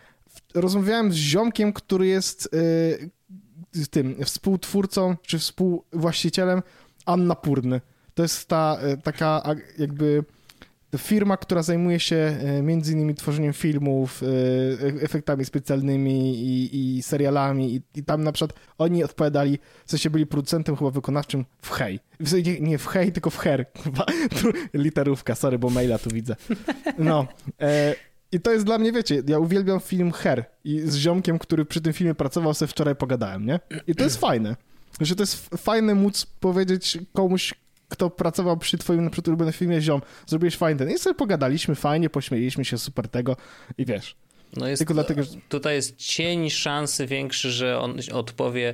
[0.53, 2.49] rozmawiałem z ziomkiem, który jest
[3.91, 6.61] tym współtwórcą, czy współwłaścicielem
[7.05, 7.81] Anna Purny.
[8.13, 9.41] To jest ta y, taka
[9.77, 10.23] jakby
[10.97, 17.75] firma, która zajmuje się y, między innymi tworzeniem filmów, y, efektami specjalnymi i, i serialami
[17.75, 21.99] i, i tam na przykład oni odpowiadali, w sensie byli producentem chyba wykonawczym w Hej.
[22.19, 23.65] W sensie nie, w Hej, tylko w Her.
[24.73, 26.35] Literówka, sorry, bo maila tu widzę.
[26.97, 27.27] No.
[27.61, 27.95] E,
[28.31, 31.81] I to jest dla mnie, wiecie, ja uwielbiam film Her i z ziomkiem, który przy
[31.81, 33.59] tym filmie pracował, sobie wczoraj pogadałem, nie?
[33.87, 34.55] I to jest fajne.
[35.01, 37.53] Że to jest fajne móc powiedzieć komuś,
[37.89, 40.91] kto pracował przy twoim na przykład ulubionym filmie, ziom, zrobiłeś fajny ten.
[40.91, 43.35] I sobie pogadaliśmy fajnie, pośmieliśmy się, super tego
[43.77, 44.15] i wiesz.
[44.57, 45.29] No jest, Tylko dlatego, że...
[45.49, 48.69] Tutaj jest cień szansy większy, że on odpowie.
[48.69, 48.73] e,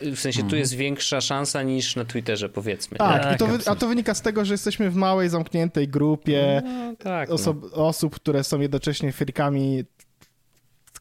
[0.00, 2.98] w sensie tu jest większa szansa niż na Twitterze, powiedzmy.
[2.98, 6.62] Tak, Tak, to wy, a to wynika z tego, że jesteśmy w małej, zamkniętej grupie
[6.64, 7.28] No, tak.
[7.28, 7.34] no.
[7.34, 9.84] oso- osób, które są jednocześnie frykami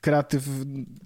[0.01, 0.43] kreatyw,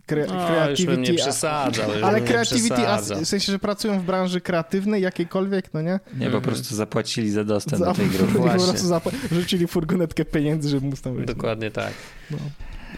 [0.06, 1.92] kre, No, już creativity, bym nie przesadzał.
[1.94, 3.22] już ale creativity, przesadzał.
[3.22, 6.00] w sensie, że pracują w branży kreatywnej, jakiejkolwiek, no nie?
[6.18, 8.34] Nie, po prostu zapłacili za dostęp Za, do tej grupy.
[8.38, 8.64] po Właśnie.
[8.68, 11.34] prostu zap- rzucili furgonetkę pieniędzy, żeby móc tam wejść.
[11.34, 11.94] Dokładnie tak.
[12.32, 12.38] No.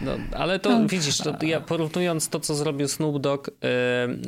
[0.02, 3.52] No, ale to widzisz, to ja porównując to, co zrobił Snoop Dogg, e,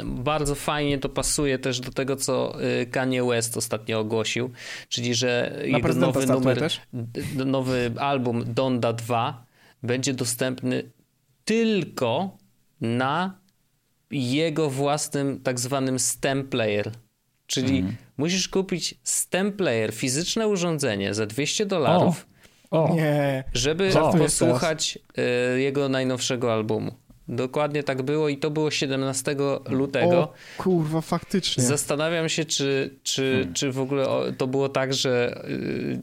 [0.05, 4.51] bardzo fajnie to pasuje też do tego, co e, Kanye West ostatnio ogłosił,
[4.89, 6.81] czyli że jego prezydenta nowy numer, też?
[7.47, 9.45] nowy album Donda 2
[9.83, 10.83] będzie dostępny
[11.49, 12.37] tylko
[12.81, 13.39] na
[14.11, 16.91] jego własnym tak zwanym stem player.
[17.47, 17.85] Czyli
[18.17, 22.27] musisz kupić stem player, fizyczne urządzenie za 200 dolarów,
[23.53, 26.93] żeby posłuchać e, jego najnowszego albumu.
[27.29, 29.37] Dokładnie tak było i to było 17
[29.69, 30.19] lutego.
[30.19, 31.63] O kurwa, faktycznie.
[31.65, 33.55] Zastanawiam się, czy, czy, Hmm.
[33.55, 34.07] czy w ogóle
[34.39, 36.03] to było tak, że y,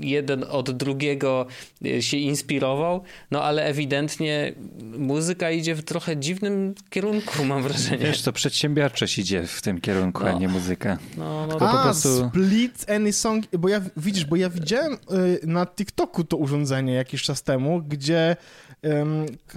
[0.00, 1.46] jeden od drugiego
[1.86, 4.52] y, się inspirował, no ale ewidentnie
[4.98, 7.98] muzyka idzie w trochę dziwnym kierunku, mam wrażenie.
[8.06, 10.38] wiesz, to przedsiębiorczość idzie w tym kierunku, a No.
[10.38, 10.98] nie muzyka.
[11.16, 14.92] No, no, to po A, prostu- Split Any Song, bo ja, widzisz, bo ja widziałem
[14.92, 18.36] y, na TikToku to urządzenie jakiś czas temu, gdzie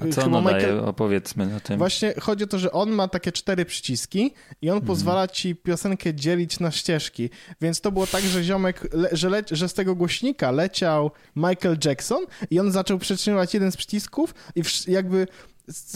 [0.02, 0.82] A co ono Michael- daje?
[0.82, 1.78] Opowiedzmy o tym.
[1.78, 4.88] Właśnie chodzi o to, że on ma takie cztery przyciski i on Mhm.
[4.88, 7.30] pozwala ci piosenkę dzielić na ścieżki.
[7.62, 11.78] Więc to było tak, że ziomek, le, że, le, że z tego głośnika leciał Michael
[11.86, 15.28] Jackson i on zaczął przytrzymywać jeden z przycisków i wsz- jakby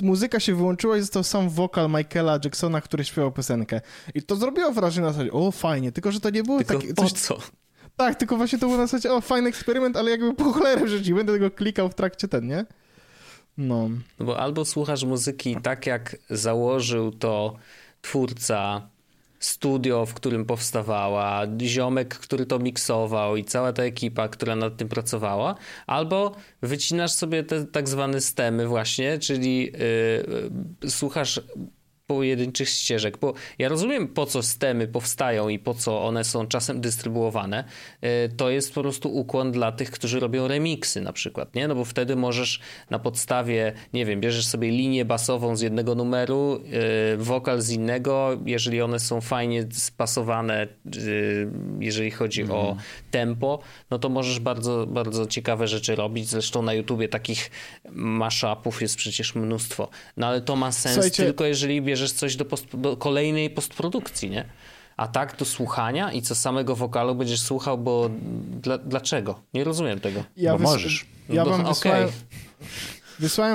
[0.04, 3.82] muzyka się wyłączyła i został sam wokal Michaela Jacksona, który śpiewał piosenkę.
[4.16, 6.94] I to zrobiło wrażenie na zasadzie, o fajnie, tylko że to nie było Tylko takie...
[6.94, 7.38] Coś, co?
[7.98, 10.88] tak, tylko właśnie to było na zasadzie, o fajny eksperyment, ale jakby po cholerę w
[10.90, 12.66] życiu, będę tego klikał w trakcie ten, nie?
[13.58, 13.90] No.
[14.20, 17.56] No bo albo słuchasz muzyki tak, jak założył to
[18.02, 18.90] twórca,
[19.40, 24.90] studio, w którym powstawała, ziomek, który to miksował i cała ta ekipa, która nad tym
[24.90, 25.56] pracowała,
[25.88, 29.72] albo wycinasz sobie te tak zwane stemy właśnie, czyli
[30.82, 31.42] yy, słuchasz
[32.08, 36.82] pojedynczych ścieżek, bo ja rozumiem po co stemy powstają i po co one są czasem
[36.82, 37.64] dystrybuowane,
[38.02, 41.68] yy, to jest po prostu ukłon dla tych, którzy robią remiksy na przykład, nie?
[41.68, 46.62] No bo wtedy możesz na podstawie, nie wiem, bierzesz sobie linię basową z jednego numeru,
[46.66, 52.78] yy, wokal z innego, jeżeli one są fajnie spasowane, yy, jeżeli chodzi o
[53.12, 53.60] tempo,
[53.92, 56.28] no to możesz bardzo, bardzo ciekawe rzeczy robić.
[56.28, 57.52] Zresztą na YouTubie takich
[57.92, 59.90] mashupów jest przecież mnóstwo.
[60.18, 64.30] No ale to ma sens Słuchajcie- tylko jeżeli bierzesz coś do, post- do kolejnej postprodukcji,
[64.30, 64.46] nie?
[64.98, 68.10] A tak do słuchania i co samego wokalu będziesz słuchał, bo
[68.62, 69.40] dla, dlaczego?
[69.54, 70.24] Nie rozumiem tego.
[70.38, 71.06] Ja bo możesz.
[71.30, 72.12] Ja no, wam wysłałem, okay.
[72.12, 72.12] wysłałem,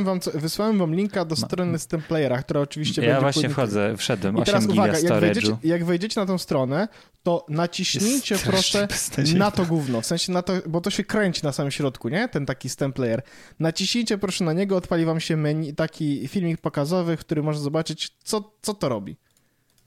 [0.04, 4.46] wam, wysłałem wam linka do strony Stemplayera, która oczywiście Ja właśnie wchodzę, wszedłem, I 8
[4.46, 6.88] teraz uwaga, jak wejdziecie, jak wejdziecie na tą stronę,
[7.22, 8.88] to naciśnijcie proszę
[9.34, 12.28] na to gówno, w sensie na to, bo to się kręci na samym środku, nie?
[12.28, 13.22] Ten taki Stemplayer.
[13.58, 18.16] Naciśnijcie proszę na niego, odpali wam się menu, taki filmik pokazowy, w którym można zobaczyć,
[18.24, 19.16] co, co to robi.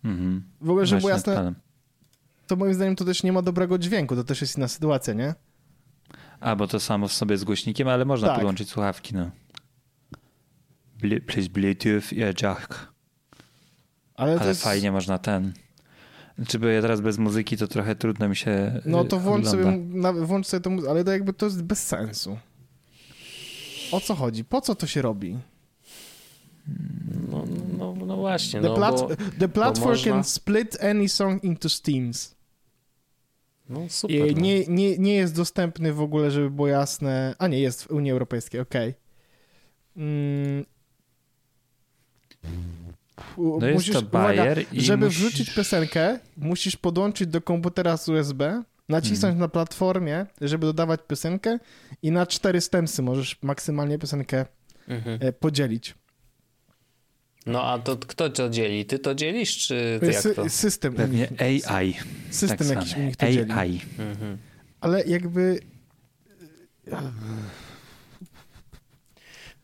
[0.03, 0.43] Mhm.
[0.61, 1.53] W ogóle, żeby było jasne,
[2.47, 5.35] to moim zdaniem to też nie ma dobrego dźwięku, to też jest inna sytuacja, nie?
[6.39, 8.35] A, bo to samo w sobie z głośnikiem, ale można tak.
[8.35, 9.31] podłączyć słuchawki, no.
[11.01, 12.91] Please Bluetooth jack.
[14.15, 14.63] Ale, ale jest...
[14.63, 15.53] fajnie można ten.
[16.47, 18.81] Czy by ja teraz bez muzyki, to trochę trudno mi się.
[18.85, 19.79] No to włącz sobie,
[20.13, 22.37] włącz sobie to, ale to jakby to jest bez sensu.
[23.91, 24.43] O co chodzi?
[24.43, 25.37] Po co to się robi?
[27.29, 27.45] No,
[27.77, 28.61] no, no właśnie.
[28.61, 30.11] The, no, plat bo, the platform można...
[30.11, 32.35] can split any song into steams.
[33.69, 34.27] No super.
[34.27, 34.41] I no.
[34.41, 37.35] nie, nie, nie jest dostępny w ogóle, żeby było jasne.
[37.39, 38.89] A nie, jest w Unii Europejskiej, okej.
[38.89, 39.01] Okay.
[40.03, 40.65] Mm.
[43.37, 45.19] No jest musisz, to Bayer uwaga, i Żeby musisz...
[45.19, 49.39] wrzucić piosenkę, musisz podłączyć do komputera z USB, nacisnąć hmm.
[49.39, 51.59] na platformie, żeby dodawać piosenkę
[52.01, 54.45] i na cztery stemsy możesz maksymalnie piosenkę
[54.87, 55.19] mhm.
[55.21, 55.95] E, podzielić.
[57.45, 58.85] No a to kto to dzieli?
[58.85, 60.49] Ty to dzielisz, czy ty jak to?
[60.49, 60.93] System.
[60.93, 61.95] Pewnie AI.
[62.29, 63.33] System tak jakiś u nich to AI.
[63.33, 63.81] dzieli.
[63.99, 64.37] Mhm.
[64.81, 65.59] Ale jakby...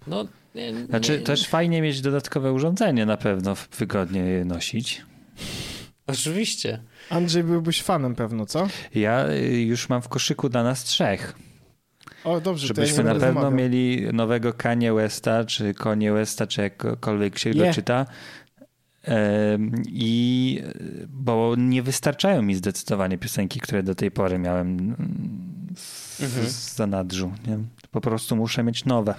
[0.07, 0.27] No,
[0.57, 1.19] nie, znaczy, nie.
[1.19, 5.01] też fajnie mieć dodatkowe urządzenie na pewno, wygodnie je nosić.
[6.07, 6.81] Oczywiście.
[7.09, 8.67] Andrzej byłbyś fanem pewno, co?
[8.95, 11.35] Ja y, już mam w koszyku dla nas trzech.
[12.23, 17.39] O, dobrze, Żebyśmy ja na pewno mieli nowego Kanye Westa, czy Kanye Westa, czy jakkolwiek
[17.39, 18.05] się go czyta.
[19.87, 20.61] I
[21.07, 24.95] bo nie wystarczają mi zdecydowanie piosenki, które do tej pory miałem
[25.75, 26.45] w, mhm.
[26.45, 27.31] w zanadrzu.
[27.47, 27.57] Nie?
[27.91, 29.15] Po prostu muszę mieć nowe.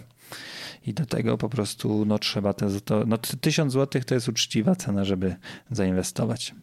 [0.89, 4.77] I do tego po prostu no, trzeba te, to, no, tysiąc złotych to jest uczciwa
[4.77, 5.37] cena, żeby
[5.71, 6.55] zainwestować.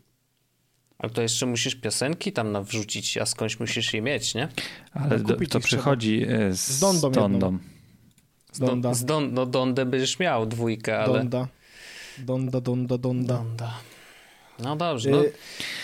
[0.97, 4.47] Ale to jeszcze musisz piosenki tam nawrzucić, a skądś musisz je mieć, nie?
[4.93, 6.51] Ale do, to przychodzi trzeba.
[6.51, 7.11] z, z Dondą.
[7.11, 7.57] Dondą.
[8.51, 8.93] Z, Donda.
[8.93, 11.19] Z don, no Dondę będziesz miał dwójkę, ale...
[11.19, 11.47] Donda.
[12.17, 13.33] Donda, Donda, Donda.
[13.33, 13.73] Donda.
[14.59, 15.23] No dobrze, no.
[15.23, 15.33] Y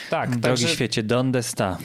[0.09, 0.29] tak.
[0.29, 0.67] Drogi także...
[0.67, 1.77] świecie, Donde sta.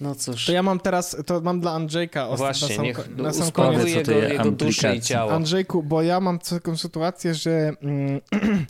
[0.00, 0.46] No cóż.
[0.46, 3.88] To ja mam teraz, to mam dla Andrzejka Właśnie, na sam, niech na sam koniec.
[3.88, 5.32] jego, jego duszę i ciało.
[5.32, 8.20] Andrzejku, bo ja mam taką sytuację, że mm,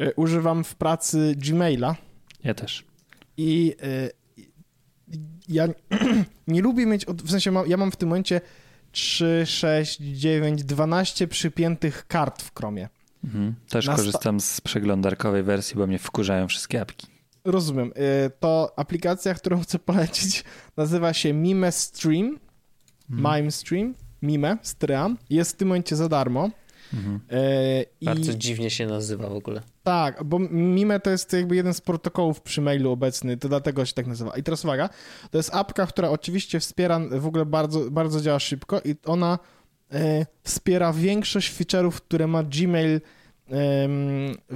[0.00, 1.96] E, używam w pracy Gmaila.
[2.44, 2.84] Ja też.
[3.36, 4.10] I y,
[5.48, 5.68] ja
[6.48, 8.40] nie lubię mieć, w sensie ja mam w tym momencie
[8.92, 12.88] 3, 6, 9, 12 przypiętych kart w Chromie.
[13.24, 13.54] Mhm.
[13.68, 17.06] Też korzystam z przeglądarkowej wersji, bo mnie wkurzają wszystkie apki.
[17.44, 17.92] Rozumiem.
[18.26, 20.44] Y, to aplikacja, którą chcę polecić,
[20.76, 22.38] nazywa się Mime Stream.
[23.10, 23.36] Mhm.
[23.36, 23.94] Mime Stream.
[24.22, 25.18] Mime, Stream.
[25.30, 26.50] Jest w tym momencie za darmo.
[26.94, 27.20] Mhm.
[27.30, 29.62] E, Bardzo dziwnie się nazywa w ogóle.
[29.82, 33.92] Tak, bo Mime to jest jakby jeden z protokołów przy mailu obecny, to dlatego się
[33.92, 34.36] tak nazywa.
[34.36, 34.88] I teraz uwaga,
[35.30, 39.38] to jest apka, która oczywiście wspiera, w ogóle bardzo, bardzo działa szybko i ona
[39.92, 43.00] e, wspiera większość feature'ów, które ma Gmail e,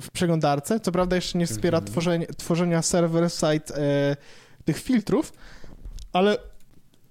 [0.00, 0.80] w przeglądarce.
[0.80, 1.92] Co prawda jeszcze nie wspiera mhm.
[1.92, 4.16] tworzenia, tworzenia server-side e,
[4.64, 5.32] tych filtrów,
[6.12, 6.38] ale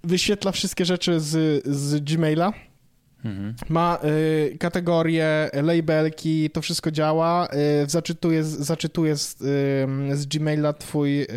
[0.03, 2.53] wyświetla wszystkie rzeczy z, z Gmaila
[3.25, 3.55] Mhm.
[3.69, 7.47] Ma y, kategorie, labelki, to wszystko działa.
[7.83, 11.27] Y, zaczytuje, zaczytuje z, y, z Gmaila twój y,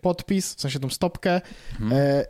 [0.00, 1.40] podpis, w sensie tą stopkę.
[1.80, 2.24] Mhm.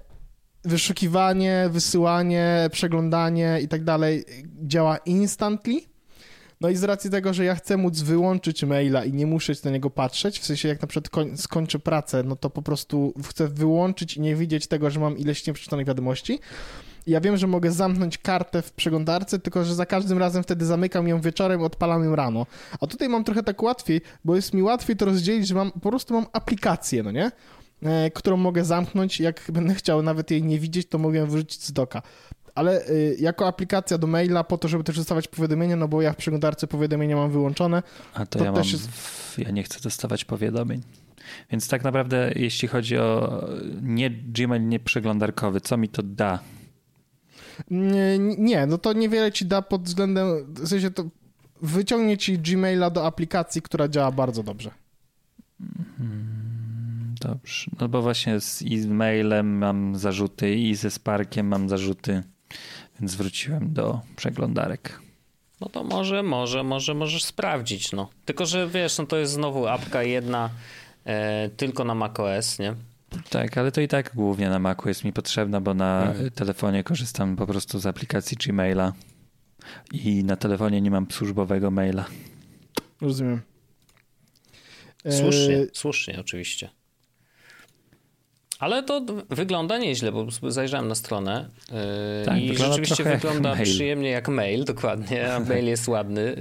[0.64, 4.24] Wyszukiwanie, wysyłanie, przeglądanie i tak dalej
[4.62, 5.91] działa instantly.
[6.62, 9.70] No i z racji tego, że ja chcę móc wyłączyć maila i nie muszę na
[9.70, 14.16] niego patrzeć, w sensie jak na przykład skończę pracę, no to po prostu chcę wyłączyć
[14.16, 16.38] i nie widzieć tego, że mam ileś nieprzeczytanych wiadomości,
[17.06, 21.08] ja wiem, że mogę zamknąć kartę w przeglądarce, tylko że za każdym razem wtedy zamykam
[21.08, 22.46] ją wieczorem, odpalam ją rano.
[22.80, 25.90] A tutaj mam trochę tak łatwiej, bo jest mi łatwiej to rozdzielić, że mam po
[25.90, 27.30] prostu mam aplikację, no nie?
[27.82, 31.64] E, którą mogę zamknąć, jak będę chciał nawet jej nie widzieć, to mogę ją wyrzucić
[31.64, 32.02] z doka.
[32.54, 36.12] Ale y, jako aplikacja do maila po to, żeby też dostawać powiadomienia, no bo ja
[36.12, 37.82] w przeglądarce powiadomienia mam wyłączone.
[38.14, 38.88] A to, to ja, mam, jest...
[39.38, 40.82] ja nie chcę dostawać powiadomień.
[41.50, 43.44] Więc tak naprawdę, jeśli chodzi o
[43.82, 46.38] nie Gmail, nie przeglądarkowy, co mi to da?
[47.70, 51.04] Nie, nie, no to niewiele ci da pod względem, w sensie to
[51.62, 54.70] wyciągnie ci Gmaila do aplikacji, która działa bardzo dobrze.
[55.98, 57.70] Hmm, dobrze.
[57.80, 62.22] No bo właśnie z e-mailem mam zarzuty i ze Sparkiem mam zarzuty,
[63.00, 65.00] więc wróciłem do przeglądarek.
[65.60, 68.10] No to może, może, może możesz sprawdzić, no.
[68.24, 70.50] Tylko, że wiesz, no to jest znowu apka jedna
[71.04, 72.74] e, tylko na macOS, nie?
[73.30, 76.30] Tak, ale to i tak głównie na Macu jest mi potrzebna, bo na Mhm.
[76.30, 78.92] telefonie korzystam po prostu z aplikacji Gmaila
[79.92, 82.04] i na telefonie nie mam służbowego maila.
[83.00, 83.40] Rozumiem.
[85.04, 86.70] E, Słusznie, słusznie oczywiście.
[88.62, 89.00] Ale to
[89.30, 91.76] wygląda nieźle, bo zajrzałem na stronę yy,
[92.24, 93.64] Tak, i wygląda rzeczywiście jak wygląda mail.
[93.64, 95.34] przyjemnie jak mail, dokładnie.
[95.34, 96.36] A mail jest ładny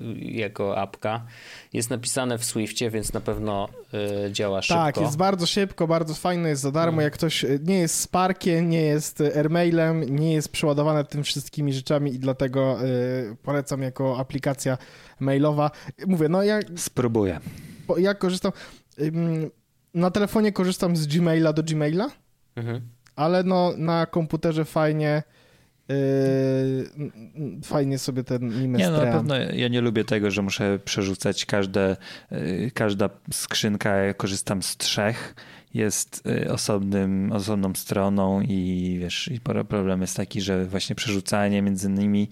[0.00, 1.26] yy, jako apka.
[1.72, 4.82] Jest napisane w Swiftie, więc na pewno yy, działa szybko.
[4.82, 7.02] Tak, jest bardzo szybko, bardzo fajne, jest za darmo.
[7.02, 11.72] Jak ktoś e, nie jest Sparkiem, nie jest e, Airmailem, nie jest przeładowane tym wszystkimi
[11.72, 12.86] rzeczami i dlatego e,
[13.42, 14.78] polecam jako aplikacja
[15.20, 15.70] mailowa.
[16.06, 17.40] Mówię, no ja, Spróbuję.
[17.98, 18.52] ja korzystam...
[19.94, 22.10] na telefonie korzystam z Gmaila do Gmaila,
[22.56, 22.80] Mhm.
[23.16, 25.22] ale no na komputerze fajnie
[25.88, 25.94] yy,
[27.64, 31.44] fajnie sobie ten nim Nie, no na pewno ja nie lubię tego, że muszę przerzucać
[31.46, 31.96] każde,
[32.32, 35.34] y, każda skrzynka, ja korzystam z trzech,
[35.74, 41.62] jest y, osobnym, osobną stroną i wiesz, i pro- problem jest taki, że właśnie przerzucanie
[41.62, 42.28] między nimi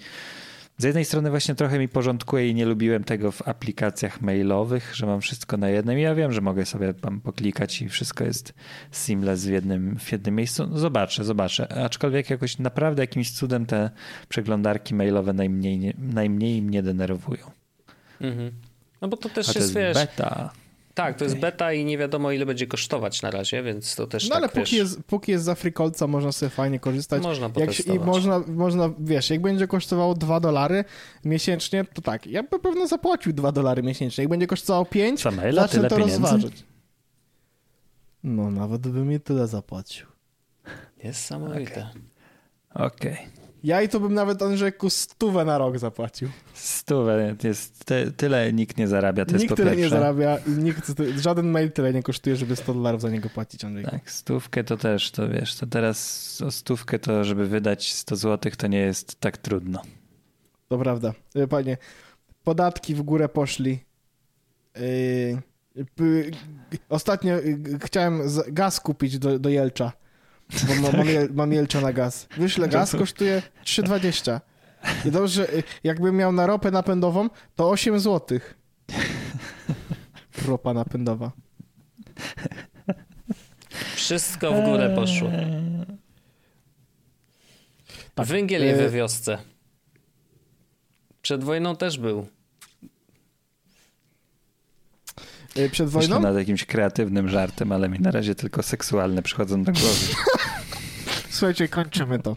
[0.80, 5.06] z jednej strony właśnie trochę mi porządkuje i nie lubiłem tego w aplikacjach mailowych, że
[5.06, 8.54] mam wszystko na jednym ja wiem, że mogę sobie tam poklikać i wszystko jest
[8.90, 10.66] seamless w jednym, w jednym miejscu.
[10.66, 11.84] No zobaczę, zobaczę.
[11.84, 13.90] Aczkolwiek jakoś naprawdę jakimś cudem te
[14.28, 17.50] przeglądarki mailowe najmniej, nie, najmniej mnie denerwują.
[18.20, 18.52] Mhm.
[19.00, 20.50] No bo to też A to jest, jest wiesz, beta.
[21.04, 24.24] Tak, to jest beta i nie wiadomo ile będzie kosztować na razie, więc to też
[24.24, 27.22] No tak, ale póki wiesz, jest, póki jest za frikolca, można sobie fajnie korzystać.
[27.22, 28.06] można Jak się, I potestować.
[28.06, 30.84] można, można, wiesz, jak będzie kosztowało 2 dolary
[31.24, 34.22] miesięcznie, to tak, ja bym pewno zapłacił 2 dolary miesięcznie.
[34.24, 36.20] Jak będzie kosztowało 5, Za maila zacznę tyle to pieniędzy?
[36.22, 36.64] rozważyć.
[38.24, 40.06] No, nawet bym mi tyle zapłacił.
[41.04, 41.90] Niesamowite.
[42.74, 43.16] Okej.
[43.64, 46.28] Ja i to bym nawet, Andrzejku, stówę na rok zapłacił.
[46.54, 49.84] Stówę jest ty, tyle nikt nie zarabia, to jest nikt po tyle pierwsze.
[49.84, 53.64] nie zarabia i nikt, żaden mail tyle nie kosztuje, żeby 100 dolarów za niego płacić,
[53.64, 53.90] Andrzejku.
[53.90, 58.52] Tak, stówkę to też, to wiesz, to teraz o stówkę to, żeby wydać 100 zł,
[58.58, 59.82] to nie jest tak trudno.
[60.68, 61.14] To prawda.
[61.34, 61.76] E, Panie,
[62.44, 63.84] podatki w górę poszli.
[64.76, 66.30] Yy,
[66.88, 69.92] ostatnio g- chciałem gaz kupić do, do Jelcza,
[70.68, 72.28] bo ma, mam, jel, mam Jelcza na gaz.
[72.36, 74.40] Wyślę gaz, kosztuje 3,20.
[75.04, 78.38] I dobrze, że y, jakbym miał na ropę napędową, to 8 zł.
[80.46, 81.32] Ropa napędowa.
[83.94, 85.30] Wszystko w górę poszło.
[88.14, 88.26] Tak.
[88.26, 89.38] Węgiel je we wiosce.
[91.22, 92.26] Przed wojną też był.
[95.64, 96.20] Y, Przed Myślę wojną?
[96.20, 100.06] nad jakimś kreatywnym żartem, ale mi na razie tylko seksualne przychodzą do głowy.
[101.30, 102.36] Słuchajcie, kończymy to.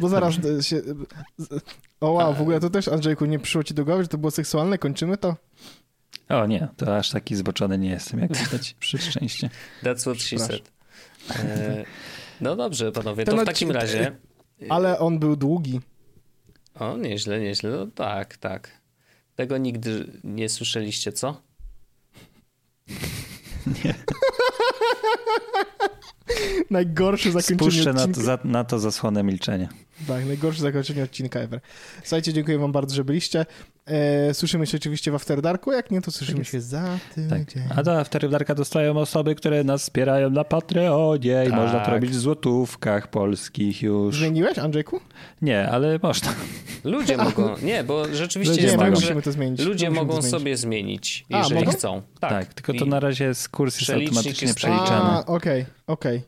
[0.00, 0.82] Bo zaraz y, się...
[1.38, 1.62] z-
[2.00, 4.30] O wow, w ogóle to też, Andrzejku, nie przyszło ci do głowy, że to było
[4.30, 4.78] seksualne?
[4.78, 5.36] Kończymy to?
[6.28, 9.50] O nie, to aż taki zboczony nie jestem, jak widać, przy szczęście.
[9.82, 10.72] That's what she said.
[11.38, 11.84] E,
[12.40, 14.16] no dobrze, panowie, Ten to w takim razie...
[14.68, 15.80] Ale on był długi.
[16.74, 17.70] O, nieźle, nieźle.
[17.70, 18.70] No tak, tak.
[19.36, 21.40] Tego nigdy nie słyszeliście, co?
[26.70, 29.68] Najgorsze zakończenie Spuszczę na to, za, na to zasłonę milczenia.
[30.08, 31.60] Tak, najgorsze zakończenie odcinka ever.
[32.02, 33.46] Słuchajcie, dziękuję wam bardzo, że byliście.
[33.86, 36.50] E, słyszymy się oczywiście w After Darku, jak nie, to słyszymy jest.
[36.50, 36.82] się za
[37.30, 37.44] Tak.
[37.44, 37.68] tydzień.
[37.76, 41.58] A do After Darka dostają osoby, które nas wspierają na Patreonie i Tak.
[41.60, 44.18] można to robić w złotówkach polskich już.
[44.18, 45.00] Zmieniłeś, Andrzejku?
[45.42, 46.34] Nie, ale można.
[46.84, 47.54] Ludzie mogą...
[47.62, 49.00] Nie, bo rzeczywiście Ludzie jest tak, mogą.
[49.00, 49.60] że musimy to zmienić.
[49.60, 50.38] ludzie Musimy mogą to zmienić.
[50.40, 51.72] sobie zmienić, A, jeżeli mogą?
[51.72, 52.02] chcą.
[52.20, 55.10] Tak, Tak, tylko to I- na razie jest kurs jest automatycznie jest- przeliczany.
[55.10, 55.24] A,
[55.86, 56.24] okej,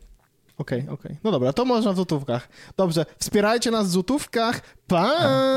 [0.59, 0.81] okej.
[0.81, 1.17] Okej, okej.
[1.25, 2.49] No dobra, to można w złotówkach.
[2.77, 4.61] Dobrze, wspierajcie nas w złotówkach.
[4.87, 5.13] Pa!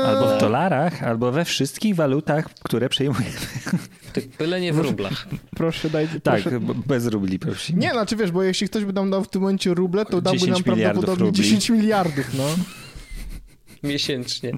[0.06, 3.36] Albo w dolarach, albo we wszystkich walutach, które przyjmujemy.
[4.12, 5.26] Ty, byle nie w rublach.
[5.56, 6.20] Proszę dajcie.
[6.20, 6.60] Tak, proszę.
[6.86, 7.80] bez rubli prosimy.
[7.80, 10.38] Nie, znaczy wiesz, bo jeśli ktoś by nam dał w tym momencie ruble, to dałby
[10.38, 11.42] 10 nam prawdopodobnie rubli.
[11.42, 12.44] 10 miliardów, no.
[13.82, 14.52] Miesięcznie.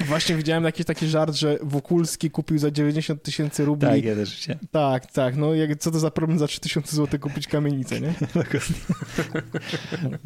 [0.00, 3.88] Właśnie widziałem jakiś taki żart, że Wokulski kupił za 90 tysięcy rubli.
[3.88, 4.58] Tak, ja też się.
[4.70, 5.36] Tak, tak.
[5.36, 8.14] No jak, co to za problem za 3000 zł kupić kamienicę, nie?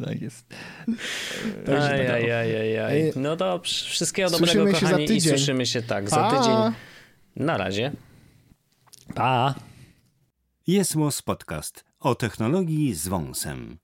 [0.05, 0.45] tak jest.
[1.65, 2.15] Także Aj, tak.
[2.15, 5.37] aj, aj, No dobrze, wszystkiego słyszymy dobrego, się za kochani, i tydzień.
[5.37, 6.55] słyszymy się tak, za tydzień.
[7.45, 7.91] Na razie.
[9.15, 9.55] Pa!
[10.67, 10.95] Jest
[11.25, 13.77] Podcast o technologii z wąsem.